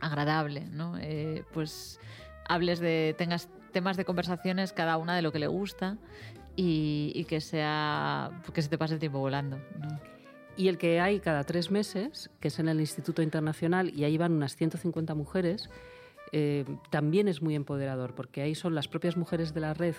agradable, 0.00 0.66
¿no? 0.70 0.96
Eh, 0.98 1.44
pues 1.52 2.00
hables 2.48 2.78
de, 2.78 3.14
tengas 3.18 3.48
temas 3.72 3.96
de 3.96 4.04
conversaciones 4.04 4.72
cada 4.72 4.96
una 4.96 5.16
de 5.16 5.22
lo 5.22 5.32
que 5.32 5.40
le 5.40 5.48
gusta 5.48 5.98
y, 6.56 7.24
que 7.24 7.40
sea 7.40 8.30
que 8.52 8.62
se 8.62 8.68
te 8.68 8.78
pase 8.78 8.94
el 8.94 9.00
tiempo 9.00 9.18
volando. 9.18 9.58
Y 10.56 10.68
el 10.68 10.78
que 10.78 11.00
hay 11.00 11.20
cada 11.20 11.44
tres 11.44 11.70
meses, 11.70 12.30
que 12.40 12.48
es 12.48 12.58
en 12.58 12.68
el 12.68 12.80
Instituto 12.80 13.22
Internacional, 13.22 13.92
y 13.94 14.04
ahí 14.04 14.16
van 14.16 14.32
unas 14.32 14.54
150 14.56 15.14
mujeres, 15.14 15.68
eh, 16.32 16.64
también 16.90 17.26
es 17.28 17.42
muy 17.42 17.54
empoderador, 17.54 18.14
porque 18.14 18.42
ahí 18.42 18.54
son 18.54 18.74
las 18.74 18.88
propias 18.88 19.16
mujeres 19.16 19.52
de 19.52 19.60
la 19.60 19.74
red 19.74 19.96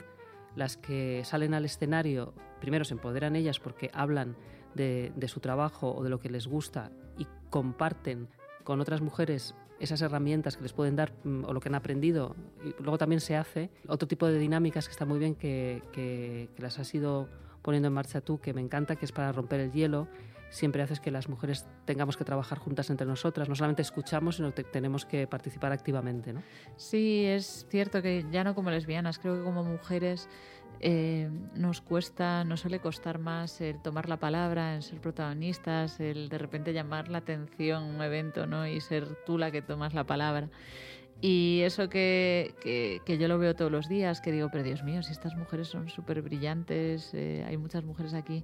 las 0.56 0.78
que 0.78 1.22
salen 1.26 1.54
al 1.54 1.66
escenario, 1.66 2.34
primero 2.62 2.86
se 2.86 2.94
empoderan 2.94 3.36
ellas 3.36 3.60
porque 3.60 3.92
hablan 3.94 4.38
de, 4.74 5.12
de 5.16 5.28
su 5.28 5.42
trabajo 5.42 5.94
o 5.94 6.04
de 6.04 6.10
lo 6.10 6.20
que 6.20 6.30
les 6.30 6.48
gusta 6.48 6.92
y 7.18 7.28
comparten 7.50 8.30
con 8.64 8.80
otras 8.80 9.02
mujeres 9.02 9.54
esas 9.80 10.02
herramientas 10.02 10.58
que 10.58 10.64
les 10.64 10.74
pueden 10.74 10.96
dar 10.96 11.14
o 11.26 11.54
lo 11.54 11.60
que 11.60 11.70
han 11.70 11.76
aprendido. 11.76 12.36
Y 12.64 12.82
luego 12.82 12.98
también 12.98 13.22
se 13.22 13.36
hace 13.36 13.70
otro 13.88 14.08
tipo 14.08 14.28
de 14.28 14.40
dinámicas 14.40 14.88
que 14.88 14.92
está 14.92 15.06
muy 15.06 15.20
bien, 15.20 15.36
que, 15.36 15.82
que, 15.92 16.50
que, 16.56 16.62
las 16.62 16.80
has 16.80 16.94
ido 16.94 17.28
poniendo 17.62 17.88
en 17.88 17.94
marcha 17.94 18.22
tú, 18.22 18.40
que 18.40 18.54
me 18.54 18.62
encanta, 18.62 18.96
que 18.96 19.06
es 19.06 19.12
para 19.12 19.32
romper 19.32 19.60
el 19.60 19.72
hielo. 19.72 20.08
Siempre 20.50 20.82
haces 20.84 21.00
que 21.00 21.12
las 21.12 21.28
mujeres 21.28 21.66
tengamos 21.86 22.16
que 22.16 22.24
trabajar 22.24 22.60
juntas 22.60 22.90
entre 22.90 23.06
nosotras. 23.06 23.50
No 23.50 23.56
solamente 23.56 23.82
escuchamos, 23.82 24.38
sino 24.38 24.54
que 24.54 24.64
tenemos 24.64 25.06
que 25.06 25.28
participar 25.28 25.72
activamente. 25.72 26.32
¿no? 26.32 26.44
Sí, 26.78 27.26
es 27.26 27.66
cierto 27.70 28.02
que 28.02 28.26
ya 28.32 28.44
no 28.44 28.56
como 28.56 28.70
lesbianas, 28.70 29.20
creo 29.20 29.36
que 29.38 29.44
como 29.44 29.64
mujeres 29.64 30.30
eh, 30.80 31.30
nos 31.56 31.82
cuesta, 31.82 32.44
nos 32.44 32.62
suele 32.62 32.80
costar 32.80 33.20
más 33.20 33.62
el 33.62 33.82
tomar 33.82 34.10
la 34.10 34.18
palabra, 34.18 34.76
el 34.76 34.84
ser 34.84 35.00
protagonistas, 35.00 36.00
el 36.00 36.30
de 36.30 36.38
repente 36.38 36.74
llamar 36.74 37.10
la 37.10 37.20
atención 37.20 37.84
un 37.84 38.02
evento 38.02 38.46
¿no? 38.48 38.68
y 38.68 38.82
ser 38.82 39.16
tú 39.26 39.38
la 39.38 39.52
que 39.52 39.62
tomas 39.62 39.94
la 39.94 40.06
palabra. 40.06 40.50
Y 41.22 41.62
eso 41.64 41.90
que, 41.90 42.56
que, 42.62 43.02
que, 43.06 43.18
yo 43.18 43.28
lo 43.28 43.40
veo 43.40 43.56
todos 43.56 43.72
los 43.72 43.88
días, 43.88 44.20
que 44.20 44.32
digo, 44.32 44.50
pero 44.52 44.64
Dios 44.64 44.84
mío, 44.84 45.02
si 45.02 45.14
estas 45.14 45.36
mujeres 45.36 45.70
son 45.70 45.90
súper 45.90 46.22
brillantes, 46.22 47.14
eh, 47.14 47.44
hay 47.48 47.58
muchas 47.58 47.84
mujeres 47.86 48.14
aquí 48.14 48.44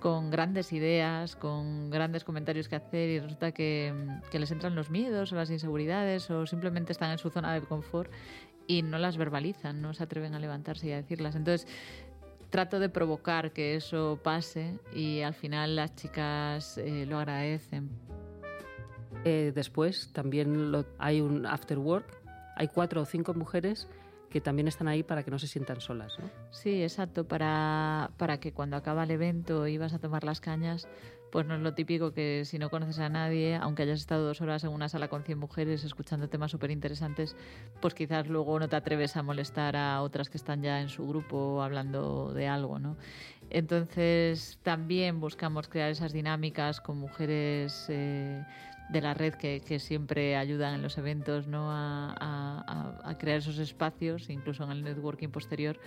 con 0.00 0.30
grandes 0.30 0.72
ideas, 0.72 1.36
con 1.36 1.90
grandes 1.90 2.24
comentarios 2.24 2.68
que 2.68 2.76
hacer 2.76 3.08
y 3.10 3.20
resulta 3.20 3.52
que, 3.52 3.94
que, 4.30 4.38
les 4.38 4.50
entran 4.50 4.74
los 4.74 4.90
miedos 4.90 5.32
o 5.32 5.36
las 5.36 5.50
inseguridades 5.50 6.30
o 6.30 6.46
simplemente 6.46 6.92
están 6.92 7.10
en 7.10 7.18
su 7.18 7.30
zona 7.30 7.52
de 7.54 7.60
confort 7.60 8.10
y 8.70 8.82
no 8.82 8.98
las 8.98 9.16
verbalizan, 9.16 9.82
no 9.82 9.94
se 9.94 10.04
atreven 10.04 10.34
a 10.34 10.38
levantarse 10.38 10.86
y 10.86 10.92
a 10.92 10.96
decirlas. 10.96 11.34
Entonces, 11.34 11.66
trato 12.50 12.78
de 12.78 12.88
provocar 12.88 13.52
que 13.52 13.74
eso 13.74 14.20
pase 14.22 14.78
y 14.94 15.22
al 15.22 15.34
final 15.34 15.74
las 15.74 15.96
chicas 15.96 16.78
eh, 16.78 17.04
lo 17.04 17.18
agradecen. 17.18 17.90
Eh, 19.24 19.50
después 19.52 20.12
también 20.12 20.70
lo, 20.70 20.86
hay 20.98 21.20
un 21.20 21.46
after 21.46 21.78
work, 21.78 22.06
hay 22.54 22.68
cuatro 22.68 23.02
o 23.02 23.04
cinco 23.04 23.34
mujeres 23.34 23.88
que 24.30 24.40
también 24.40 24.68
están 24.68 24.86
ahí 24.86 25.02
para 25.02 25.24
que 25.24 25.32
no 25.32 25.40
se 25.40 25.48
sientan 25.48 25.80
solas. 25.80 26.16
¿no? 26.20 26.30
Sí, 26.52 26.84
exacto, 26.84 27.26
para, 27.26 28.12
para 28.18 28.38
que 28.38 28.52
cuando 28.52 28.76
acaba 28.76 29.02
el 29.02 29.10
evento 29.10 29.66
y 29.66 29.78
vas 29.78 29.94
a 29.94 29.98
tomar 29.98 30.22
las 30.22 30.40
cañas, 30.40 30.86
pues 31.30 31.46
no 31.46 31.54
es 31.54 31.60
lo 31.60 31.74
típico 31.74 32.12
que 32.12 32.42
si 32.44 32.58
no 32.58 32.70
conoces 32.70 32.98
a 32.98 33.08
nadie, 33.08 33.56
aunque 33.56 33.82
hayas 33.82 34.00
estado 34.00 34.26
dos 34.26 34.40
horas 34.40 34.64
en 34.64 34.70
una 34.70 34.88
sala 34.88 35.08
con 35.08 35.22
100 35.22 35.38
mujeres 35.38 35.84
escuchando 35.84 36.28
temas 36.28 36.50
súper 36.50 36.70
interesantes, 36.70 37.36
pues 37.80 37.94
quizás 37.94 38.28
luego 38.28 38.58
no 38.58 38.68
te 38.68 38.76
atreves 38.76 39.16
a 39.16 39.22
molestar 39.22 39.76
a 39.76 40.02
otras 40.02 40.28
que 40.28 40.36
están 40.36 40.62
ya 40.62 40.80
en 40.80 40.88
su 40.88 41.06
grupo 41.06 41.62
hablando 41.62 42.32
de 42.32 42.48
algo, 42.48 42.78
¿no? 42.78 42.96
Entonces 43.50 44.58
también 44.62 45.20
buscamos 45.20 45.68
crear 45.68 45.90
esas 45.90 46.12
dinámicas 46.12 46.80
con 46.80 46.98
mujeres... 46.98 47.86
Eh, 47.88 48.42
de 48.90 49.00
la 49.00 49.14
red 49.14 49.34
que, 49.34 49.78
siempre 49.78 50.36
ayudan 50.36 50.74
en 50.74 50.82
los 50.82 50.98
eventos 50.98 51.46
¿no? 51.46 51.68
a, 51.70 53.16
crear 53.18 53.38
esos 53.38 53.58
espacios, 53.58 54.28
incluso 54.30 54.64
en 54.64 54.70
el 54.70 54.82
networking 54.82 55.28
posterior, 55.28 55.78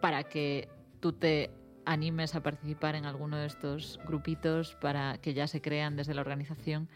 para 0.00 0.24
que 0.24 0.68
tú 1.00 1.12
te 1.12 1.50
animes 1.84 2.34
a 2.34 2.42
participar 2.42 2.94
en 2.94 3.04
alguno 3.04 3.36
de 3.36 3.46
estos 3.46 3.98
grupitos 4.06 4.74
para 4.76 5.18
que 5.18 5.34
ya 5.34 5.46
se 5.46 5.60
crean 5.60 5.96
desde 5.96 6.14
la 6.14 6.20
organización 6.20 6.88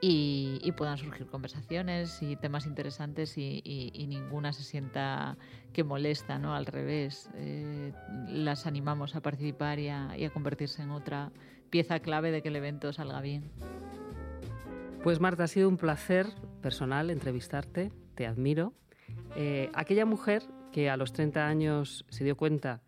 y, 0.00 0.72
puedan 0.76 0.96
surgir 0.96 1.26
conversaciones 1.26 2.22
y 2.22 2.36
temas 2.36 2.66
interesantes 2.66 3.36
y, 3.36 3.92
ninguna 4.08 4.52
se 4.52 4.62
sienta 4.64 5.36
que 5.72 5.84
molesta, 5.84 6.38
¿no? 6.38 6.54
Al 6.54 6.66
revés, 6.66 7.30
eh, 7.34 7.92
las 8.28 8.66
animamos 8.66 9.14
a 9.14 9.20
participar 9.20 9.78
y 9.78 9.88
a, 9.88 10.30
convertirse 10.32 10.82
en 10.82 10.90
otra 10.90 11.32
pieza 11.68 12.00
clave 12.00 12.30
de 12.30 12.42
que 12.42 12.48
el 12.48 12.56
evento 12.56 12.92
salga 12.92 13.20
bien. 13.20 13.50
Pues 15.02 15.20
Marta, 15.20 15.44
ha 15.44 15.48
sido 15.48 15.68
un 15.68 15.76
placer 15.76 16.26
personal 16.62 17.10
entrevistarte, 17.10 17.92
te 18.14 18.26
admiro. 18.26 18.72
Eh, 19.36 19.70
aquella 19.74 20.06
mujer 20.06 20.42
que 20.72 20.88
a 20.90 20.96
los 20.96 21.12
30 21.12 21.46
años 21.46 22.04
se 22.08 22.24
dio 22.24 22.36
cuenta 22.36 22.80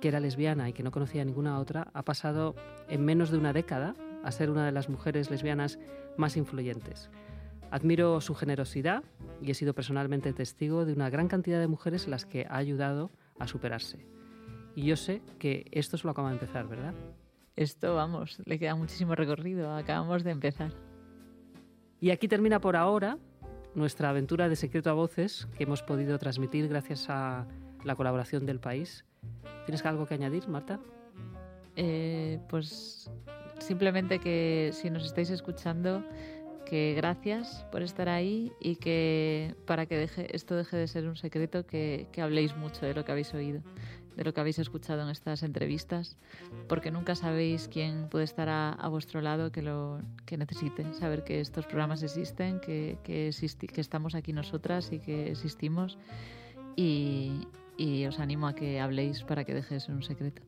que 0.00 0.08
era 0.08 0.20
lesbiana 0.20 0.68
y 0.68 0.72
que 0.72 0.82
no 0.82 0.90
conocía 0.90 1.24
ninguna 1.24 1.58
otra, 1.58 1.88
ha 1.92 2.02
pasado 2.02 2.54
en 2.88 3.04
menos 3.04 3.30
de 3.30 3.38
una 3.38 3.52
década 3.52 3.94
a 4.22 4.30
ser 4.32 4.50
una 4.50 4.66
de 4.66 4.72
las 4.72 4.88
mujeres 4.88 5.30
lesbianas 5.30 5.78
más 6.16 6.36
influyentes. 6.36 7.10
Admiro 7.70 8.20
su 8.20 8.34
generosidad 8.34 9.04
y 9.42 9.50
he 9.50 9.54
sido 9.54 9.74
personalmente 9.74 10.32
testigo 10.32 10.84
de 10.84 10.92
una 10.92 11.10
gran 11.10 11.28
cantidad 11.28 11.60
de 11.60 11.68
mujeres 11.68 12.06
a 12.06 12.10
las 12.10 12.24
que 12.24 12.46
ha 12.48 12.56
ayudado 12.56 13.10
a 13.38 13.46
superarse. 13.46 14.06
Y 14.74 14.84
yo 14.84 14.96
sé 14.96 15.22
que 15.38 15.66
esto 15.72 15.98
solo 15.98 16.12
acaba 16.12 16.28
de 16.28 16.34
empezar, 16.34 16.66
¿verdad? 16.68 16.94
Esto, 17.56 17.94
vamos, 17.94 18.40
le 18.44 18.58
queda 18.58 18.74
muchísimo 18.74 19.14
recorrido, 19.14 19.74
acabamos 19.74 20.22
de 20.22 20.30
empezar. 20.30 20.72
Y 22.00 22.10
aquí 22.10 22.28
termina 22.28 22.60
por 22.60 22.76
ahora 22.76 23.18
nuestra 23.74 24.10
aventura 24.10 24.48
de 24.48 24.56
secreto 24.56 24.90
a 24.90 24.94
voces 24.94 25.48
que 25.56 25.64
hemos 25.64 25.82
podido 25.82 26.18
transmitir 26.18 26.68
gracias 26.68 27.10
a 27.10 27.46
la 27.84 27.96
colaboración 27.96 28.46
del 28.46 28.60
país. 28.60 29.04
¿Tienes 29.66 29.84
algo 29.84 30.06
que 30.06 30.14
añadir, 30.14 30.48
Marta? 30.48 30.80
Eh, 31.76 32.40
pues 32.48 33.10
simplemente 33.58 34.18
que 34.18 34.70
si 34.72 34.90
nos 34.90 35.04
estáis 35.04 35.30
escuchando, 35.30 36.02
que 36.68 36.94
gracias 36.94 37.64
por 37.72 37.82
estar 37.82 38.08
ahí 38.08 38.52
y 38.60 38.76
que 38.76 39.54
para 39.66 39.86
que 39.86 40.08
esto 40.32 40.54
deje 40.54 40.76
de 40.76 40.86
ser 40.86 41.06
un 41.08 41.16
secreto, 41.16 41.66
que, 41.66 42.08
habléis 42.20 42.56
mucho 42.56 42.84
de 42.84 42.94
lo 42.94 43.04
que 43.04 43.12
habéis 43.12 43.32
oído, 43.32 43.62
de 44.16 44.24
lo 44.24 44.34
que 44.34 44.40
habéis 44.40 44.58
escuchado 44.58 45.02
en 45.02 45.08
estas 45.08 45.42
entrevistas, 45.42 46.16
porque 46.68 46.90
nunca 46.90 47.14
sabéis 47.14 47.68
quién 47.68 48.08
puede 48.08 48.24
estar 48.24 48.48
a, 48.50 48.88
vuestro 48.88 49.20
lado 49.20 49.50
que 49.50 49.62
lo 49.62 50.00
que 50.26 50.36
necesite, 50.36 50.92
saber 50.94 51.24
que 51.24 51.40
estos 51.40 51.66
programas 51.66 52.02
existen, 52.02 52.60
que, 52.60 52.98
que, 53.02 53.30
que 53.72 53.80
estamos 53.80 54.14
aquí 54.14 54.32
nosotras 54.32 54.92
y 54.92 54.98
que 54.98 55.30
existimos. 55.30 55.96
Y, 56.76 57.46
y 57.78 58.04
os 58.04 58.18
animo 58.18 58.46
a 58.46 58.54
que 58.54 58.80
habléis 58.80 59.22
para 59.22 59.44
que 59.44 59.54
deje 59.54 59.74
de 59.74 59.80
ser 59.80 59.94
un 59.94 60.02
secreto. 60.02 60.42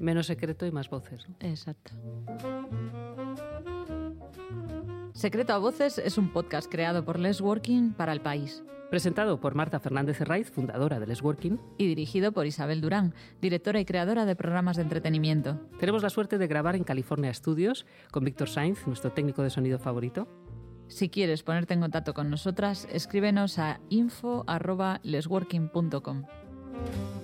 Menos 0.00 0.26
secreto 0.26 0.66
y 0.66 0.72
más 0.72 0.90
voces. 0.90 1.28
Exacto. 1.38 1.92
Secreto 5.14 5.52
a 5.52 5.58
Voces 5.58 5.98
es 5.98 6.18
un 6.18 6.32
podcast 6.32 6.68
creado 6.68 7.04
por 7.04 7.20
Les 7.20 7.40
Working 7.40 7.92
para 7.92 8.12
el 8.12 8.20
país. 8.20 8.64
Presentado 8.90 9.40
por 9.40 9.54
Marta 9.54 9.78
Fernández 9.78 10.20
Herraiz, 10.20 10.50
fundadora 10.50 10.98
de 10.98 11.06
Les 11.06 11.22
Working. 11.22 11.60
Y 11.78 11.86
dirigido 11.86 12.32
por 12.32 12.46
Isabel 12.46 12.80
Durán, 12.80 13.14
directora 13.40 13.78
y 13.78 13.84
creadora 13.84 14.26
de 14.26 14.34
programas 14.34 14.76
de 14.76 14.82
entretenimiento. 14.82 15.60
Tenemos 15.78 16.02
la 16.02 16.10
suerte 16.10 16.38
de 16.38 16.46
grabar 16.46 16.76
en 16.76 16.84
California 16.84 17.32
Studios 17.32 17.86
con 18.10 18.24
Víctor 18.24 18.48
Sainz, 18.48 18.86
nuestro 18.86 19.12
técnico 19.12 19.42
de 19.42 19.50
sonido 19.50 19.78
favorito. 19.78 20.26
Si 20.88 21.08
quieres 21.08 21.42
ponerte 21.42 21.74
en 21.74 21.80
contacto 21.80 22.12
con 22.12 22.28
nosotras, 22.28 22.86
escríbenos 22.90 23.58
a 23.58 23.80
info.lesworking.com. 23.88 26.24
Thank 26.72 26.86
you. 26.96 27.21